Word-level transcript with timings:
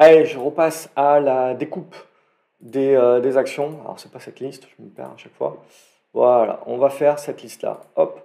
Allez, 0.00 0.26
je 0.26 0.38
repasse 0.38 0.88
à 0.94 1.18
la 1.18 1.54
découpe 1.54 1.96
des, 2.60 2.94
euh, 2.94 3.18
des 3.18 3.36
actions. 3.36 3.80
Alors, 3.82 3.98
c'est 3.98 4.12
pas 4.12 4.20
cette 4.20 4.38
liste, 4.38 4.68
je 4.78 4.84
me 4.84 4.88
perds 4.88 5.06
à 5.06 5.16
chaque 5.16 5.34
fois. 5.34 5.56
Voilà, 6.14 6.60
on 6.66 6.78
va 6.78 6.88
faire 6.88 7.18
cette 7.18 7.42
liste-là. 7.42 7.80
Hop, 7.96 8.24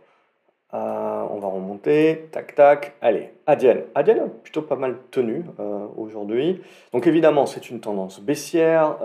euh, 0.75 0.77
on 0.77 1.39
va 1.39 1.47
remonter, 1.47 2.29
tac 2.31 2.53
tac, 2.53 2.93
allez, 3.01 3.33
Adienne. 3.47 3.85
Adienne 3.95 4.19
a 4.19 4.27
plutôt 4.27 4.61
pas 4.61 4.75
mal 4.75 4.97
tenu 5.09 5.45
euh, 5.59 5.87
aujourd'hui. 5.97 6.61
Donc 6.91 7.07
évidemment, 7.07 7.47
c'est 7.47 7.71
une 7.71 7.79
tendance 7.79 8.19
baissière. 8.19 8.97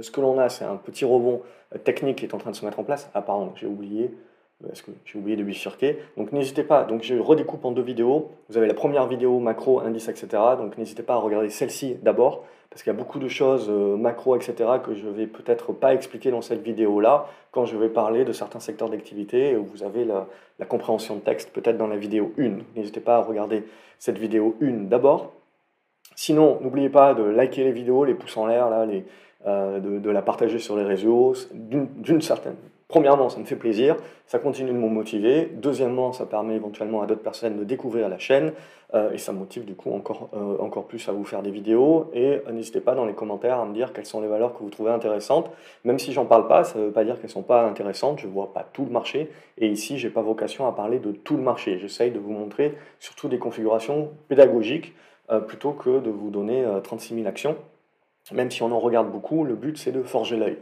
Ce 0.00 0.10
que 0.10 0.22
l'on 0.22 0.38
a, 0.38 0.48
c'est 0.48 0.64
un 0.64 0.76
petit 0.76 1.04
rebond 1.04 1.42
technique 1.84 2.16
qui 2.16 2.24
est 2.24 2.34
en 2.34 2.38
train 2.38 2.50
de 2.50 2.56
se 2.56 2.64
mettre 2.64 2.78
en 2.78 2.84
place. 2.84 3.10
Ah 3.12 3.20
pardon, 3.20 3.52
j'ai 3.56 3.66
oublié. 3.66 4.16
Parce 4.66 4.82
que 4.82 4.90
j'ai 5.04 5.18
oublié 5.18 5.36
de 5.36 5.44
bifurquer. 5.44 5.98
Donc 6.16 6.32
n'hésitez 6.32 6.64
pas, 6.64 6.84
donc 6.84 7.02
je 7.02 7.14
redécoupe 7.14 7.64
en 7.64 7.70
deux 7.70 7.82
vidéos. 7.82 8.32
Vous 8.48 8.56
avez 8.56 8.66
la 8.66 8.74
première 8.74 9.06
vidéo 9.06 9.38
macro, 9.38 9.80
indice, 9.80 10.08
etc. 10.08 10.28
Donc 10.58 10.76
n'hésitez 10.78 11.04
pas 11.04 11.14
à 11.14 11.18
regarder 11.18 11.48
celle-ci 11.48 11.96
d'abord 12.02 12.44
parce 12.70 12.82
qu'il 12.82 12.92
y 12.92 12.96
a 12.96 12.98
beaucoup 12.98 13.18
de 13.18 13.28
choses 13.28 13.68
euh, 13.70 13.96
macro, 13.96 14.36
etc., 14.36 14.54
que 14.84 14.94
je 14.94 15.08
vais 15.08 15.26
peut-être 15.26 15.72
pas 15.72 15.94
expliquer 15.94 16.30
dans 16.30 16.42
cette 16.42 16.62
vidéo-là, 16.62 17.26
quand 17.50 17.64
je 17.64 17.76
vais 17.76 17.88
parler 17.88 18.24
de 18.24 18.32
certains 18.32 18.60
secteurs 18.60 18.90
d'activité, 18.90 19.56
où 19.56 19.64
vous 19.64 19.82
avez 19.82 20.04
la, 20.04 20.26
compréhension 20.66 21.16
de 21.16 21.20
texte 21.20 21.50
peut-être 21.52 21.78
dans 21.78 21.86
la 21.86 21.96
vidéo 21.96 22.32
1. 22.38 22.76
N'hésitez 22.76 23.00
pas 23.00 23.16
à 23.16 23.22
regarder 23.22 23.64
cette 23.98 24.18
vidéo 24.18 24.56
1 24.60 24.88
d'abord. 24.88 25.32
Sinon, 26.14 26.58
n'oubliez 26.60 26.90
pas 26.90 27.14
de 27.14 27.22
liker 27.22 27.64
les 27.64 27.72
vidéos, 27.72 28.04
les 28.04 28.14
pouces 28.14 28.36
en 28.36 28.46
l'air, 28.46 28.68
euh, 29.46 29.80
de, 29.80 29.98
de, 29.98 30.10
la 30.10 30.20
partager 30.20 30.58
sur 30.58 30.76
les 30.76 30.84
réseaux, 30.84 31.34
d'une 31.52 32.22
certaine 32.22 32.56
Premièrement, 32.88 33.28
ça 33.28 33.38
me 33.38 33.44
fait 33.44 33.54
plaisir, 33.54 33.96
ça 34.26 34.38
continue 34.38 34.72
de 34.72 34.78
me 34.78 34.88
motiver. 34.88 35.50
Deuxièmement, 35.52 36.14
ça 36.14 36.24
permet 36.24 36.54
éventuellement 36.56 37.02
à 37.02 37.06
d'autres 37.06 37.22
personnes 37.22 37.58
de 37.58 37.64
découvrir 37.64 38.08
la 38.08 38.16
chaîne 38.18 38.54
euh, 38.94 39.12
et 39.12 39.18
ça 39.18 39.34
me 39.34 39.38
motive 39.38 39.66
du 39.66 39.74
coup 39.74 39.92
encore, 39.92 40.30
euh, 40.32 40.56
encore 40.58 40.86
plus 40.86 41.06
à 41.06 41.12
vous 41.12 41.24
faire 41.24 41.42
des 41.42 41.50
vidéos. 41.50 42.10
Et 42.14 42.40
euh, 42.46 42.50
n'hésitez 42.50 42.80
pas 42.80 42.94
dans 42.94 43.04
les 43.04 43.12
commentaires 43.12 43.58
à 43.58 43.66
me 43.66 43.74
dire 43.74 43.92
quelles 43.92 44.06
sont 44.06 44.22
les 44.22 44.26
valeurs 44.26 44.54
que 44.54 44.60
vous 44.62 44.70
trouvez 44.70 44.90
intéressantes. 44.90 45.50
Même 45.84 45.98
si 45.98 46.14
j'en 46.14 46.24
parle 46.24 46.48
pas, 46.48 46.64
ça 46.64 46.78
ne 46.78 46.84
veut 46.84 46.90
pas 46.90 47.04
dire 47.04 47.16
qu'elles 47.16 47.24
ne 47.24 47.32
sont 47.32 47.42
pas 47.42 47.66
intéressantes. 47.66 48.20
Je 48.20 48.26
ne 48.26 48.32
vois 48.32 48.54
pas 48.54 48.66
tout 48.72 48.86
le 48.86 48.90
marché 48.90 49.30
et 49.58 49.68
ici, 49.68 49.98
j'ai 49.98 50.08
pas 50.08 50.22
vocation 50.22 50.66
à 50.66 50.72
parler 50.72 50.98
de 50.98 51.12
tout 51.12 51.36
le 51.36 51.42
marché. 51.42 51.78
J'essaye 51.78 52.10
de 52.10 52.18
vous 52.18 52.32
montrer 52.32 52.74
surtout 53.00 53.28
des 53.28 53.38
configurations 53.38 54.12
pédagogiques 54.28 54.94
plutôt 55.46 55.72
que 55.72 56.00
de 56.00 56.08
vous 56.08 56.30
donner 56.30 56.64
36 56.82 57.16
000 57.16 57.26
actions. 57.26 57.54
Même 58.32 58.50
si 58.50 58.62
on 58.62 58.72
en 58.72 58.78
regarde 58.78 59.10
beaucoup, 59.10 59.44
le 59.44 59.56
but 59.56 59.76
c'est 59.76 59.92
de 59.92 60.02
forger 60.02 60.38
l'œil. 60.38 60.56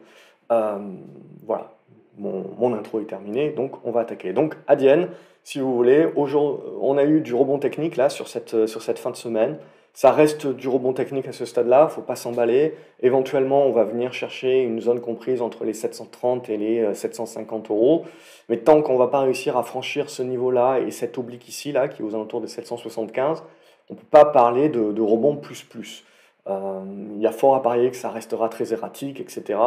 voilà, 1.47 1.75
mon, 2.19 2.75
intro 2.75 3.00
est 3.00 3.05
terminé, 3.05 3.50
donc 3.50 3.72
on 3.84 3.91
va 3.91 4.00
attaquer. 4.00 4.33
Donc 4.33 4.56
Adienne, 4.67 5.09
si 5.45 5.61
vous 5.61 5.75
voulez, 5.75 6.06
on 6.17 6.98
a 6.98 7.05
eu 7.05 7.20
du 7.20 7.34
rebond 7.34 7.59
technique 7.59 7.97
là 7.97 8.09
sur 8.09 8.28
cette, 8.28 8.67
sur 8.67 8.83
cette 8.83 8.98
fin 8.98 9.11
de 9.11 9.17
semaine. 9.17 9.59
Ça 9.97 10.12
reste 10.12 10.47
du 10.47 10.69
rebond 10.69 10.92
technique 10.92 11.27
à 11.27 11.33
ce 11.33 11.47
stade-là, 11.47 11.89
il 11.91 11.94
faut 11.94 12.03
pas 12.03 12.17
s'emballer. 12.17 12.75
Éventuellement, 13.00 13.64
on 13.64 13.72
va 13.72 13.84
venir 13.84 14.12
chercher 14.12 14.61
une 14.61 14.78
zone 14.78 15.00
comprise 15.00 15.41
entre 15.41 15.64
les 15.64 15.72
730 15.72 16.50
et 16.50 16.59
les 16.59 16.94
750 16.94 17.70
euh, 17.70 17.75
euros. 17.75 18.05
Mais 18.50 18.59
tant 18.59 18.83
qu'on 18.83 18.98
va 18.98 19.06
pas 19.06 19.20
réussir 19.20 19.56
à 19.56 19.62
franchir 19.62 20.11
ce 20.11 20.22
niveau-là 20.22 20.81
et 20.81 20.91
cet 20.91 21.17
oblique 21.17 21.48
ici, 21.48 21.72
là, 21.72 21.89
qui 21.89 22.03
est 22.03 22.05
aux 22.05 22.14
alentours 22.14 22.42
des 22.42 22.47
775, 22.47 23.42
on 23.89 23.94
ne 23.94 23.98
peut 23.98 24.05
pas 24.11 24.27
parler 24.27 24.69
de, 24.69 24.92
de 24.92 25.00
rebond 25.00 25.37
plus 25.37 25.62
plus. 25.62 26.05
Euh, 26.48 26.80
il 27.16 27.20
y 27.20 27.27
a 27.27 27.33
fort 27.33 27.55
à 27.55 27.62
parier 27.62 27.91
que 27.91 27.97
ça 27.97 28.11
restera 28.11 28.48
très 28.48 28.72
erratique, 28.72 29.20
etc. 29.20 29.58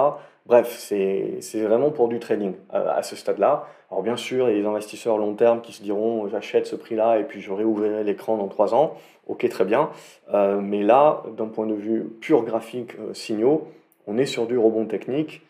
Bref, 0.45 0.77
c'est 0.77 1.39
vraiment 1.55 1.91
pour 1.91 2.07
du 2.07 2.19
trading 2.19 2.53
euh, 2.73 2.91
à 2.91 3.03
ce 3.03 3.15
stade-là. 3.15 3.67
Alors 3.91 4.03
bien 4.03 4.17
sûr, 4.17 4.49
il 4.49 4.55
y 4.55 4.59
a 4.59 4.61
des 4.61 4.67
investisseurs 4.67 5.17
long 5.17 5.33
terme 5.33 5.61
qui 5.61 5.73
se 5.73 5.81
diront 5.81 6.27
j'achète 6.29 6.67
ce 6.67 6.75
prix-là 6.75 7.19
et 7.19 7.23
puis 7.23 7.41
je 7.41 7.51
réouvrirai 7.51 8.03
l'écran 8.03 8.37
dans 8.37 8.47
trois 8.47 8.73
ans. 8.73 8.95
Ok, 9.27 9.47
très 9.49 9.65
bien. 9.65 9.89
Euh, 10.33 10.59
mais 10.61 10.83
là, 10.83 11.23
d'un 11.37 11.47
point 11.47 11.65
de 11.65 11.73
vue 11.73 12.05
pur 12.21 12.43
graphique 12.43 12.93
signaux, 13.13 13.67
on 14.07 14.17
est 14.17 14.25
sur 14.25 14.47
du 14.47 14.57
rebond 14.57 14.85
technique 14.85 15.41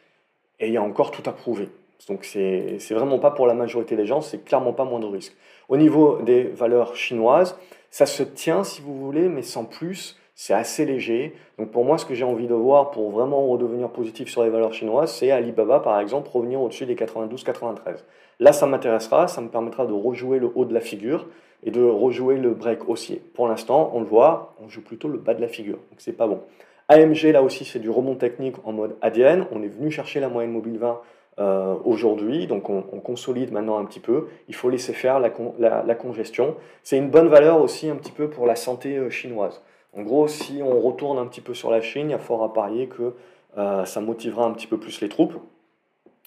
et 0.60 0.68
il 0.68 0.74
y 0.74 0.78
a 0.78 0.84
encore 0.84 1.12
tout 1.12 1.24
à 1.30 1.34
prouver. 1.34 1.70
Donc 2.08 2.24
c'est 2.24 2.80
vraiment 2.92 3.20
pas 3.20 3.32
pour 3.32 3.46
la 3.46 3.54
majorité 3.54 3.96
des 3.96 4.06
gens, 4.06 4.22
c'est 4.22 4.44
clairement 4.44 4.74
pas 4.74 4.86
moins 4.86 5.00
de 5.00 5.06
risque. 5.06 5.36
Au 5.68 5.78
niveau 5.78 6.20
des 6.22 6.44
valeurs 6.44 6.96
chinoises, 6.96 7.58
ça 7.92 8.06
se 8.06 8.24
tient 8.24 8.64
si 8.64 8.82
vous 8.82 8.98
voulez, 8.98 9.28
mais 9.28 9.42
sans 9.42 9.66
plus 9.66 10.19
c'est 10.42 10.54
assez 10.54 10.86
léger. 10.86 11.36
Donc 11.58 11.70
pour 11.70 11.84
moi, 11.84 11.98
ce 11.98 12.06
que 12.06 12.14
j'ai 12.14 12.24
envie 12.24 12.48
de 12.48 12.54
voir 12.54 12.92
pour 12.92 13.12
vraiment 13.12 13.46
redevenir 13.46 13.90
positif 13.90 14.30
sur 14.30 14.42
les 14.42 14.50
valeurs 14.50 14.72
chinoises, 14.72 15.12
c'est 15.12 15.32
Alibaba 15.32 15.82
par 15.82 16.00
exemple 16.00 16.30
revenir 16.32 16.62
au-dessus 16.62 16.86
des 16.86 16.96
92-93. 16.96 18.06
Là, 18.40 18.54
ça 18.54 18.66
m'intéressera, 18.66 19.28
ça 19.28 19.42
me 19.42 19.50
permettra 19.50 19.86
de 19.86 19.92
rejouer 19.92 20.40
le 20.40 20.50
haut 20.56 20.64
de 20.64 20.74
la 20.74 20.80
figure 20.80 21.28
et 21.64 21.72
de 21.72 21.84
rejouer 21.84 22.38
le 22.38 22.52
break 22.52 22.88
haussier. 22.88 23.22
Pour 23.34 23.50
l'instant, 23.50 23.92
on 23.94 24.00
le 24.00 24.06
voit, 24.06 24.56
on 24.64 24.70
joue 24.70 24.82
plutôt 24.82 25.10
le 25.10 25.18
bas 25.18 25.34
de 25.34 25.42
la 25.42 25.50
figure, 25.50 25.76
donc 25.76 25.98
c'est 25.98 26.14
pas 26.14 26.28
bon. 26.28 26.40
AMG, 26.88 27.34
là 27.34 27.44
aussi, 27.44 27.66
c'est 27.66 27.80
du 27.80 27.90
rebond 27.90 28.16
technique 28.16 28.56
en 28.64 28.72
mode 28.72 28.96
ADN. 29.02 29.46
On 29.52 29.62
est 29.62 29.68
venu 29.68 29.92
chercher 29.92 30.22
la 30.22 30.30
moyenne 30.30 30.54
mobile 30.54 30.78
20 30.78 31.02
euh, 31.40 31.76
aujourd'hui, 31.84 32.48
donc 32.48 32.70
on, 32.70 32.82
consolide 32.82 33.52
maintenant 33.52 33.78
un 33.78 33.84
petit 33.84 34.00
peu. 34.00 34.28
Il 34.48 34.56
faut 34.56 34.70
laisser 34.70 34.94
faire 34.94 35.20
la, 35.20 35.96
congestion. 35.96 36.56
C'est 36.82 36.98
une 36.98 37.10
bonne 37.10 37.28
valeur 37.28 37.62
aussi 37.62 37.90
un 37.90 37.96
petit 37.96 38.14
peu 38.14 38.30
pour 38.30 38.46
la 38.48 38.56
santé 38.56 38.96
euh, 38.96 39.10
chinoise. 39.10 39.62
En 39.98 40.04
gros, 40.04 40.28
si 40.28 40.62
on 40.64 40.80
retourne 40.80 41.18
un 41.18 41.26
petit 41.26 41.42
peu 41.42 41.54
sur 41.54 41.72
la 41.72 41.82
Chine, 41.82 42.10
il 42.10 42.12
y 42.12 42.16
a 42.16 42.20
fort 42.20 42.44
à 42.44 42.54
parier 42.54 42.88
que 42.88 43.14
euh, 43.58 43.86
ça 43.86 44.02
motivera 44.02 44.46
un 44.46 44.52
petit 44.52 44.68
peu 44.68 44.78
plus 44.78 45.02
les 45.02 45.10
troupes. 45.10 45.36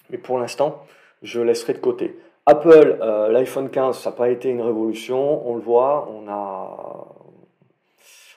Mais 0.09 0.17
pour 0.17 0.37
l'instant, 0.37 0.83
je 1.21 1.41
laisserai 1.41 1.73
de 1.73 1.79
côté. 1.79 2.19
Apple, 2.45 2.97
euh, 3.01 3.29
l'iPhone 3.29 3.69
15, 3.69 3.97
ça 3.97 4.09
n'a 4.09 4.15
pas 4.15 4.29
été 4.29 4.49
une 4.49 4.61
révolution, 4.61 5.47
on 5.49 5.55
le 5.55 5.61
voit, 5.61 6.09
on 6.11 6.27
a, 6.27 7.02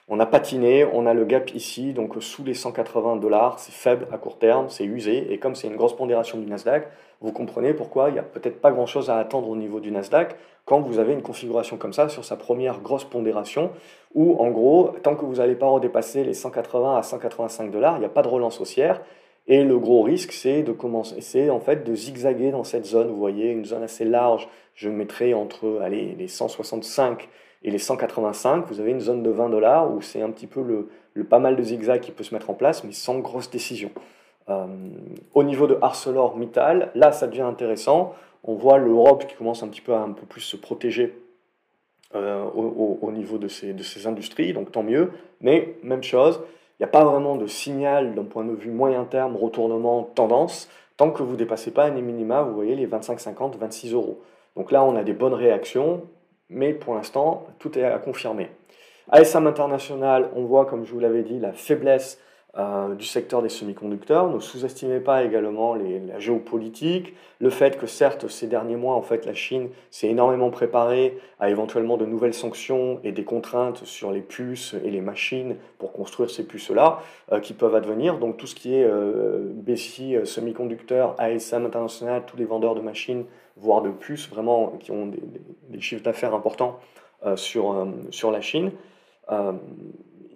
on 0.09 0.21
a 0.21 0.27
patiné, 0.27 0.84
on 0.84 1.06
a 1.06 1.15
le 1.15 1.25
gap 1.25 1.53
ici, 1.55 1.93
donc 1.93 2.15
sous 2.21 2.44
les 2.44 2.55
180 2.55 3.17
dollars, 3.17 3.59
c'est 3.59 3.72
faible 3.72 4.06
à 4.12 4.19
court 4.19 4.39
terme, 4.39 4.67
c'est 4.69 4.84
usé, 4.84 5.33
et 5.33 5.39
comme 5.39 5.55
c'est 5.55 5.67
une 5.67 5.77
grosse 5.77 5.97
pondération 5.97 6.39
du 6.39 6.47
Nasdaq, 6.47 6.89
vous 7.21 7.33
comprenez 7.33 7.75
pourquoi 7.75 8.11
il 8.11 8.12
n'y 8.12 8.19
a 8.19 8.22
peut-être 8.22 8.61
pas 8.61 8.71
grand-chose 8.71 9.11
à 9.11 9.16
attendre 9.16 9.49
au 9.49 9.56
niveau 9.56 9.81
du 9.81 9.91
Nasdaq 9.91 10.37
quand 10.65 10.81
vous 10.81 10.99
avez 10.99 11.12
une 11.12 11.22
configuration 11.22 11.77
comme 11.77 11.93
ça 11.93 12.09
sur 12.09 12.25
sa 12.25 12.37
première 12.37 12.81
grosse 12.81 13.05
pondération, 13.05 13.71
où 14.15 14.37
en 14.39 14.50
gros, 14.50 14.91
tant 15.03 15.16
que 15.16 15.25
vous 15.25 15.37
n'allez 15.37 15.55
pas 15.55 15.66
redépasser 15.66 16.25
les 16.25 16.34
180 16.34 16.97
à 16.97 17.03
185 17.03 17.71
dollars, 17.71 17.97
il 17.97 18.00
n'y 18.00 18.06
a 18.06 18.11
pas 18.11 18.22
de 18.22 18.28
relance 18.28 18.61
haussière, 18.61 19.00
et 19.49 19.62
le 19.62 19.78
gros 19.78 20.03
risque, 20.03 20.33
c'est 20.33 20.62
de 20.62 20.72
commencer, 20.72 21.50
en 21.50 21.61
fait 21.61 21.84
de 21.84 21.95
zigzaguer 21.95 22.50
dans 22.50 22.65
cette 22.65 22.84
zone. 22.84 23.09
Vous 23.09 23.16
voyez, 23.16 23.50
une 23.50 23.65
zone 23.65 23.84
assez 23.84 24.05
large. 24.05 24.49
Je 24.75 24.89
mettrai 24.89 25.34
entre 25.34 25.81
allez, 25.83 26.16
les 26.19 26.27
165 26.27 27.28
et 27.66 27.71
les 27.71 27.78
185, 27.78 28.65
vous 28.69 28.78
avez 28.81 28.93
une 28.93 29.00
zone 29.00 29.25
de 29.25 29.31
20 29.31 29.49
dollars 29.49 29.93
où 29.93 30.00
c'est 30.00 30.22
un 30.22 30.31
petit 30.31 30.47
peu 30.47 30.62
le, 30.62 31.25
pas 31.25 31.41
mal 31.41 31.56
de 31.56 31.62
zigzags 31.65 32.00
qui 32.00 32.12
peut 32.12 32.22
se 32.22 32.32
mettre 32.32 32.49
en 32.49 32.54
place, 32.54 32.84
mais 32.84 32.93
sans 32.93 33.19
grosse 33.19 33.50
décision. 33.50 33.91
Euh, 34.49 34.66
au 35.34 35.43
niveau 35.43 35.66
de 35.66 35.77
ArcelorMittal, 35.82 36.93
là 36.94 37.10
ça 37.10 37.27
devient 37.27 37.43
intéressant. 37.43 38.15
On 38.44 38.54
voit 38.54 38.78
l'Europe 38.78 39.27
qui 39.27 39.34
commence 39.34 39.65
un 39.65 39.69
petit 39.69 39.81
peu 39.81 39.94
à 39.94 39.99
un 39.99 40.12
peu 40.12 40.25
plus 40.25 40.43
se 40.43 40.56
protéger 40.56 41.19
euh, 42.15 42.44
au, 42.54 43.10
niveau 43.10 43.37
de 43.37 43.49
ces, 43.49 43.72
de 43.72 43.83
ces 43.83 44.06
industries, 44.06 44.53
donc 44.53 44.71
tant 44.71 44.84
mieux. 44.84 45.10
Mais 45.41 45.75
même 45.83 46.04
chose, 46.04 46.41
il 46.78 46.83
n'y 46.83 46.84
a 46.84 46.91
pas 46.91 47.04
vraiment 47.04 47.34
de 47.34 47.48
signal 47.48 48.15
d'un 48.15 48.22
point 48.22 48.44
de 48.44 48.53
vue 48.53 48.71
moyen 48.71 49.03
terme, 49.03 49.34
retournement, 49.34 50.04
tendance, 50.15 50.69
tant 50.97 51.10
que 51.10 51.25
vous 51.25 51.33
ne 51.33 51.37
dépassez 51.37 51.72
pas 51.72 51.87
un 51.87 51.91
minima, 51.91 52.43
vous 52.43 52.54
voyez 52.54 52.77
les 52.77 52.87
25, 52.87 53.19
50, 53.19 53.56
26 53.56 53.93
euros. 53.93 54.21
Donc 54.54 54.71
là, 54.71 54.84
on 54.84 54.94
a 54.94 55.03
des 55.03 55.15
bonnes 55.15 55.34
réactions 55.34 56.03
mais 56.49 56.73
pour 56.73 56.95
l'instant, 56.95 57.47
tout 57.59 57.79
est 57.79 57.84
à 57.84 57.99
confirmer. 57.99 58.51
ASM 59.11 59.47
International, 59.47 60.31
on 60.34 60.45
voit, 60.45 60.67
comme 60.67 60.84
je 60.84 60.93
vous 60.93 61.01
l'avais 61.01 61.23
dit, 61.23 61.39
la 61.39 61.53
faiblesse 61.53 62.21
euh, 62.59 62.94
du 62.94 63.05
secteur 63.05 63.43
des 63.43 63.50
semi-conducteurs. 63.50 64.31
Ne 64.31 64.41
sous-estimez 64.41 65.00
pas 65.00 65.25
également 65.25 65.75
la 65.75 66.19
géopolitique, 66.19 67.15
le 67.39 67.50
fait 67.50 67.78
que 67.78 67.87
certes 67.87 68.28
ces 68.28 68.47
derniers 68.47 68.77
mois, 68.77 68.94
en 68.94 69.03
fait, 69.03 69.27
la 69.27 69.34
Chine 69.34 69.69
s'est 69.91 70.09
énormément 70.09 70.49
préparée 70.49 71.19
à 71.39 71.50
éventuellement 71.50 71.99
de 71.99 72.06
nouvelles 72.06 72.33
sanctions 72.33 72.99
et 73.05 73.12
des 73.12 73.25
contraintes 73.25 73.84
sur 73.84 74.11
les 74.11 74.22
puces 74.22 74.75
et 74.84 74.91
les 74.91 75.03
machines 75.03 75.56
pour 75.78 75.93
construire 75.93 76.31
ces 76.31 76.45
puces-là 76.47 77.01
euh, 77.31 77.41
qui 77.41 77.53
peuvent 77.53 77.75
advenir. 77.75 78.19
Donc 78.19 78.39
tout 78.39 78.47
ce 78.47 78.54
qui 78.54 78.75
est 78.75 78.84
euh, 78.84 79.53
BCI, 79.53 80.16
semi-conducteurs, 80.25 81.15
ASM 81.19 81.66
International, 81.66 82.22
tous 82.27 82.39
les 82.39 82.47
vendeurs 82.47 82.75
de 82.75 82.81
machines, 82.81 83.27
voire 83.59 83.83
de 83.83 83.91
puces, 83.91 84.31
vraiment 84.31 84.69
qui 84.81 84.92
ont 84.92 85.07
des, 85.07 85.81
chiffres 85.83 86.03
d'affaires 86.03 86.34
importants 86.34 86.78
sur, 87.34 87.86
sur 88.10 88.31
la 88.31 88.41
Chine 88.41 88.71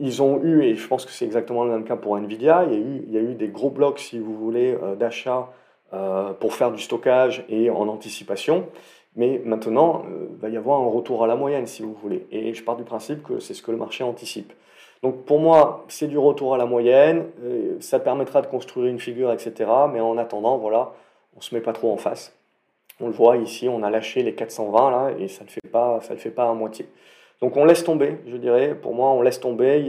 ils 0.01 0.23
ont 0.23 0.43
eu, 0.43 0.63
et 0.63 0.75
je 0.75 0.89
pense 0.89 1.05
que 1.05 1.13
c'est 1.13 1.27
exactement 1.27 1.63
le 1.63 1.71
même 1.71 1.85
cas 1.85 1.95
pour 1.95 2.17
Nvidia, 2.17 2.65
il 2.65 3.13
y 3.13 3.19
a 3.19 3.21
eu, 3.21 3.35
des 3.35 3.49
gros 3.49 3.69
blocs, 3.69 3.99
si 3.99 4.19
vous 4.19 4.35
voulez, 4.35 4.77
euh, 4.83 4.97
d'achat 4.97 5.51
euh, 5.93 6.33
pour 6.33 6.55
faire 6.55 6.73
du 6.73 6.81
stockage 6.81 7.45
et 7.51 7.69
en 7.69 7.87
anticipation. 7.87 8.67
Mais 9.15 9.43
maintenant, 9.45 10.05
il 10.07 10.13
euh, 10.13 10.29
va 10.41 10.49
y 10.49 10.57
avoir 10.57 10.81
un 10.81 10.89
retour 10.89 11.23
à 11.23 11.27
la 11.27 11.37
moyenne, 11.37 11.67
si 11.67 11.83
vous 11.83 11.93
voulez. 11.93 12.27
Et 12.33 12.55
je 12.55 12.65
pars 12.65 12.77
du 12.77 12.85
principe 12.85 13.23
que 13.23 13.41
c'est 13.41 13.53
ce 13.53 13.63
que 13.63 13.71
le 13.71 13.77
marché 13.77 14.03
anticipe. 14.03 14.55
Donc 15.03 15.25
pour 15.27 15.39
moi, 15.39 15.85
c'est 15.89 16.09
du 16.09 16.17
retour 16.17 16.55
à 16.55 16.59
la 16.59 16.67
moyenne, 16.67 17.27
ça 17.81 17.99
permettra 18.01 18.43
de 18.43 18.47
construire 18.47 18.87
une 18.87 18.99
figure, 18.99 19.33
etc. 19.33 19.71
Mais 19.91 20.01
en 20.01 20.19
attendant, 20.19 20.59
voilà, 20.59 20.93
on 21.35 21.39
ne 21.39 21.43
se 21.43 21.55
met 21.55 21.63
pas 21.63 21.73
trop 21.73 21.91
en 21.91 21.97
face. 21.97 22.37
On 23.01 23.07
le 23.07 23.13
voit 23.13 23.39
ici, 23.39 23.67
on 23.67 23.83
a 23.83 23.89
lâché 23.89 24.23
les 24.23 24.35
420 24.35 24.91
là, 24.91 25.11
et 25.19 25.29
ça 25.29 25.45
ne 25.45 25.49
le 25.49 26.17
fait 26.19 26.31
pas 26.31 26.51
à 26.51 26.53
moitié. 26.53 26.87
Donc 27.41 27.57
on 27.57 27.65
laisse 27.65 27.85
tomber, 27.85 28.19
je 28.27 28.37
dirais. 28.37 28.75
Pour 28.75 28.95
moi, 28.95 29.11
on 29.11 29.23
laisse 29.23 29.41
tomber. 29.41 29.87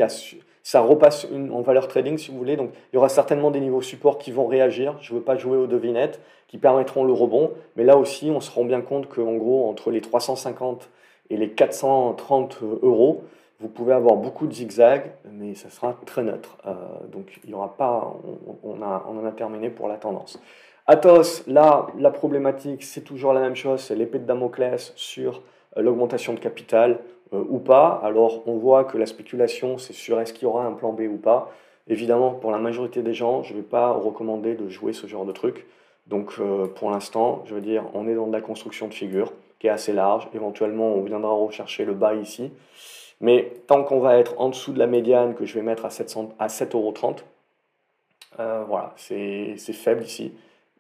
Ça 0.64 0.82
repasse 0.82 1.28
en 1.52 1.62
valeur 1.62 1.88
trading 1.88 2.18
si 2.18 2.32
vous 2.32 2.38
voulez. 2.38 2.56
Donc 2.56 2.72
il 2.92 2.96
y 2.96 2.98
aura 2.98 3.10
certainement 3.10 3.52
des 3.52 3.60
niveaux 3.60 3.82
support 3.82 4.18
qui 4.18 4.32
vont 4.32 4.48
réagir. 4.48 4.98
Je 5.02 5.14
ne 5.14 5.20
veux 5.20 5.24
pas 5.24 5.36
jouer 5.36 5.58
aux 5.58 5.68
devinettes 5.68 6.22
qui 6.48 6.58
permettront 6.58 7.04
le 7.04 7.14
rebond. 7.14 7.52
Mais 7.76 7.84
là 7.84 7.98
aussi, 7.98 8.30
on 8.30 8.40
se 8.40 8.52
rend 8.52 8.66
bien 8.66 8.82
compte 8.82 9.08
qu'en 9.08 9.36
gros, 9.36 9.70
entre 9.70 9.92
les 9.92 10.02
350 10.02 10.90
et 11.30 11.38
les 11.38 11.50
430 11.50 12.60
euros, 12.84 13.24
vous 13.60 13.70
pouvez 13.70 13.94
avoir 13.94 14.16
beaucoup 14.16 14.48
de 14.48 14.54
zigzags, 14.54 15.12
mais 15.32 15.54
ça 15.54 15.70
sera 15.70 15.96
très 16.06 16.24
neutre. 16.24 16.58
Euh, 16.66 16.74
donc 17.12 17.40
il 17.44 17.52
y 17.52 17.54
aura 17.54 17.76
pas, 17.76 18.16
on, 18.64 18.76
on 18.82 18.82
en 18.82 19.26
a 19.26 19.32
terminé 19.32 19.70
pour 19.70 19.88
la 19.88 19.98
tendance. 19.98 20.42
Athos, 20.88 21.44
là, 21.48 21.88
la 22.00 22.10
problématique, 22.10 22.84
c'est 22.84 23.02
toujours 23.02 23.34
la 23.34 23.40
même 23.40 23.56
chose, 23.56 23.82
c'est 23.82 23.96
l'épée 23.96 24.20
de 24.20 24.26
Damoclès 24.26 24.94
sur 24.96 25.42
euh, 25.78 25.82
l'augmentation 25.82 26.34
de 26.34 26.40
capital 26.40 27.00
euh, 27.34 27.44
ou 27.50 27.60
pas. 27.60 28.00
Alors 28.04 28.48
on 28.48 28.58
voit 28.58 28.84
que 28.84 28.98
la 28.98 29.06
spéculation, 29.06 29.78
c'est 29.78 29.94
sur 29.94 30.20
est-ce 30.20 30.34
qu'il 30.34 30.44
y 30.44 30.46
aura 30.46 30.66
un 30.66 30.74
plan 30.74 30.94
B 30.94 31.02
ou 31.02 31.18
pas. 31.18 31.52
Évidemment, 31.88 32.32
pour 32.32 32.52
la 32.52 32.60
majorité 32.60 33.02
des 33.02 33.14
gens, 33.14 33.44
je 33.44 33.54
ne 33.54 33.58
vais 33.58 33.66
pas 33.66 33.92
recommander 33.92 34.56
de 34.56 34.70
jouer 34.70 34.94
ce 34.94 35.08
genre 35.08 35.26
de 35.26 35.32
truc. 35.32 35.66
Donc 36.08 36.40
pour 36.76 36.92
l'instant, 36.92 37.44
je 37.46 37.56
veux 37.56 37.62
dire, 37.62 37.84
on 37.94 38.08
est 38.08 38.16
dans 38.16 38.28
de 38.28 38.32
la 38.32 38.42
construction 38.42 38.88
de 38.88 38.94
figure 38.94 39.34
qui 39.60 39.68
est 39.68 39.72
assez 39.72 39.94
large. 39.94 40.28
Éventuellement, 40.34 40.94
on 40.94 41.02
viendra 41.02 41.32
rechercher 41.32 41.86
le 41.86 41.94
bas 41.94 42.16
ici. 42.16 42.52
Mais 43.22 43.54
tant 43.68 43.84
qu'on 43.84 44.00
va 44.00 44.18
être 44.18 44.34
en 44.40 44.50
dessous 44.50 44.74
de 44.74 44.80
la 44.80 44.88
médiane 44.88 45.36
que 45.36 45.46
je 45.46 45.54
vais 45.54 45.62
mettre 45.62 45.86
à 45.86 45.90
7,30 45.90 46.32
à 46.40 46.50
7 46.50 46.74
euros, 46.74 46.94
euh, 48.40 48.64
voilà, 48.68 48.94
c'est 48.98 49.56
faible 49.56 50.04
ici. 50.04 50.34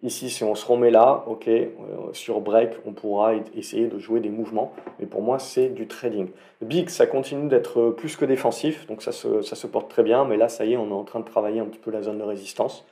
Ici, 0.03 0.31
si 0.31 0.43
on 0.43 0.55
se 0.55 0.65
remet 0.65 0.89
là, 0.89 1.23
ok, 1.27 1.47
euh, 1.47 1.69
sur 2.13 2.41
break, 2.41 2.71
on 2.87 2.91
pourra 2.91 3.33
essayer 3.55 3.87
de 3.87 3.99
jouer 3.99 4.19
des 4.19 4.29
mouvements. 4.29 4.73
Mais 4.99 5.05
pour 5.05 5.21
moi, 5.21 5.37
c'est 5.37 5.67
du 5.67 5.87
trading. 5.87 6.29
Big, 6.61 6.89
ça 6.89 7.05
continue 7.05 7.47
d'être 7.47 7.91
plus 7.91 8.15
que 8.15 8.25
défensif, 8.25 8.87
donc 8.87 9.03
ça 9.03 9.11
se, 9.11 9.43
ça 9.43 9.55
se 9.55 9.67
porte 9.67 9.89
très 9.89 10.01
bien. 10.01 10.25
Mais 10.25 10.37
là, 10.37 10.49
ça 10.49 10.65
y 10.65 10.73
est, 10.73 10.77
on 10.77 10.89
est 10.89 10.93
en 10.93 11.03
train 11.03 11.19
de 11.19 11.25
travailler 11.25 11.59
un 11.59 11.65
petit 11.65 11.79
peu 11.79 11.91
la 11.91 12.01
zone 12.01 12.17
de 12.17 12.23
résistance. 12.23 12.83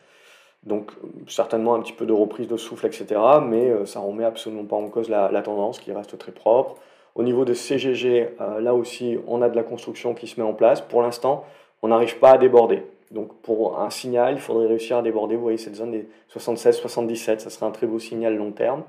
Donc 0.64 0.92
certainement 1.28 1.76
un 1.76 1.82
petit 1.82 1.94
peu 1.94 2.06
de 2.06 2.14
reprise 2.14 2.48
de 2.48 2.58
souffle, 2.58 2.86
etc. 2.86 3.20
Mais 3.44 3.70
euh, 3.70 3.86
ça 3.86 4.00
ne 4.00 4.06
remet 4.06 4.26
absolument 4.26 4.66
pas 4.66 4.76
en 4.76 4.90
cause 4.90 5.10
la, 5.10 5.42
tendance 5.42 5.80
qui 5.80 5.92
reste 5.92 6.18
très 6.18 6.32
propre. 6.32 6.76
Au 7.16 7.24
niveau 7.24 7.46
de 7.46 7.54
CGG, 7.54 8.36
euh, 8.40 8.60
là 8.60 8.74
aussi, 8.74 9.18
on 9.28 9.42
a 9.42 9.50
de 9.50 9.56
la 9.56 9.64
construction 9.64 10.14
qui 10.14 10.28
se 10.28 10.40
met 10.40 10.46
en 10.46 10.54
place. 10.54 10.82
Pour 10.82 11.02
l'instant, 11.02 11.46
on 11.82 11.88
n'arrive 11.88 12.20
pas 12.20 12.32
à 12.32 12.38
déborder. 12.38 12.84
Donc 13.12 13.42
pour 13.42 13.80
un 13.80 13.90
signal, 13.90 14.36
il 14.36 14.40
faudrait 14.40 14.68
réussir 14.68 14.98
à 14.98 15.02
déborder. 15.02 15.36
Vous 15.36 15.42
voyez 15.42 15.58
cette 15.58 15.76
zone 15.76 15.92
des 15.92 16.08
76-77, 16.34 17.40
ça 17.40 17.50
serait 17.50 17.66
un 17.66 17.72
très 17.72 17.88
beau 17.88 18.00
signal 18.00 18.36
long 18.36 18.52
terme. 18.52 18.84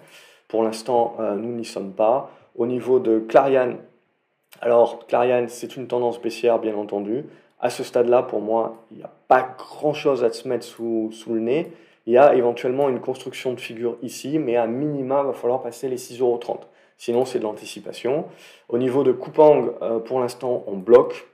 Pour 0.49 0.63
l'instant, 0.63 1.17
euh, 1.21 1.37
nous 1.37 1.53
n'y 1.53 1.65
sommes 1.65 1.93
pas. 1.93 2.31
Au 2.57 2.67
niveau 2.67 2.99
de 2.99 3.19
Clariane, 3.21 3.79
alors 4.61 5.07
Clariane, 5.07 5.49
c'est 5.49 5.77
une 5.77 5.87
tendance 5.87 6.21
baissière, 6.21 6.59
bien 6.59 6.75
entendu 6.75 7.25
à 7.61 7.71
ce 7.71 7.85
stade-là, 7.85 8.23
pour 8.23 8.41
moi, 8.41 8.77
il 8.91 8.99
n'y 8.99 9.03
a 9.03 9.11
pas 9.29 9.55
grand-chose 9.59 10.25
à 10.25 10.33
se 10.33 10.49
mettre 10.49 10.65
sous, 10.65 11.11
le 11.29 11.41
nez. 11.41 11.73
Il 12.07 12.15
y 12.15 12.19
a 12.19 12.35
éventuellement 12.35 12.89
une 12.89 13.01
construction 13.01 13.53
de 13.53 13.61
figure 13.61 13.97
ici, 14.03 14.39
mais 14.39 14.57
à 14.57 14.67
minima, 14.67 15.21
il 15.23 15.27
va 15.27 15.33
falloir 15.35 15.63
passer 15.63 15.89
les 15.89 15.99
6,30€. 15.99 16.61
Sinon, 16.97 17.25
c'est 17.25 17.39
de 17.39 17.45
l'anticipation. 17.45 18.27
Au 18.69 18.79
niveau 18.79 19.05
de 19.05 19.13
Coupang, 19.13 19.71
euh, 19.83 19.99
pour 19.99 20.21
l'instant, 20.21 20.65
on 20.67 20.77
bloque. 20.77 21.29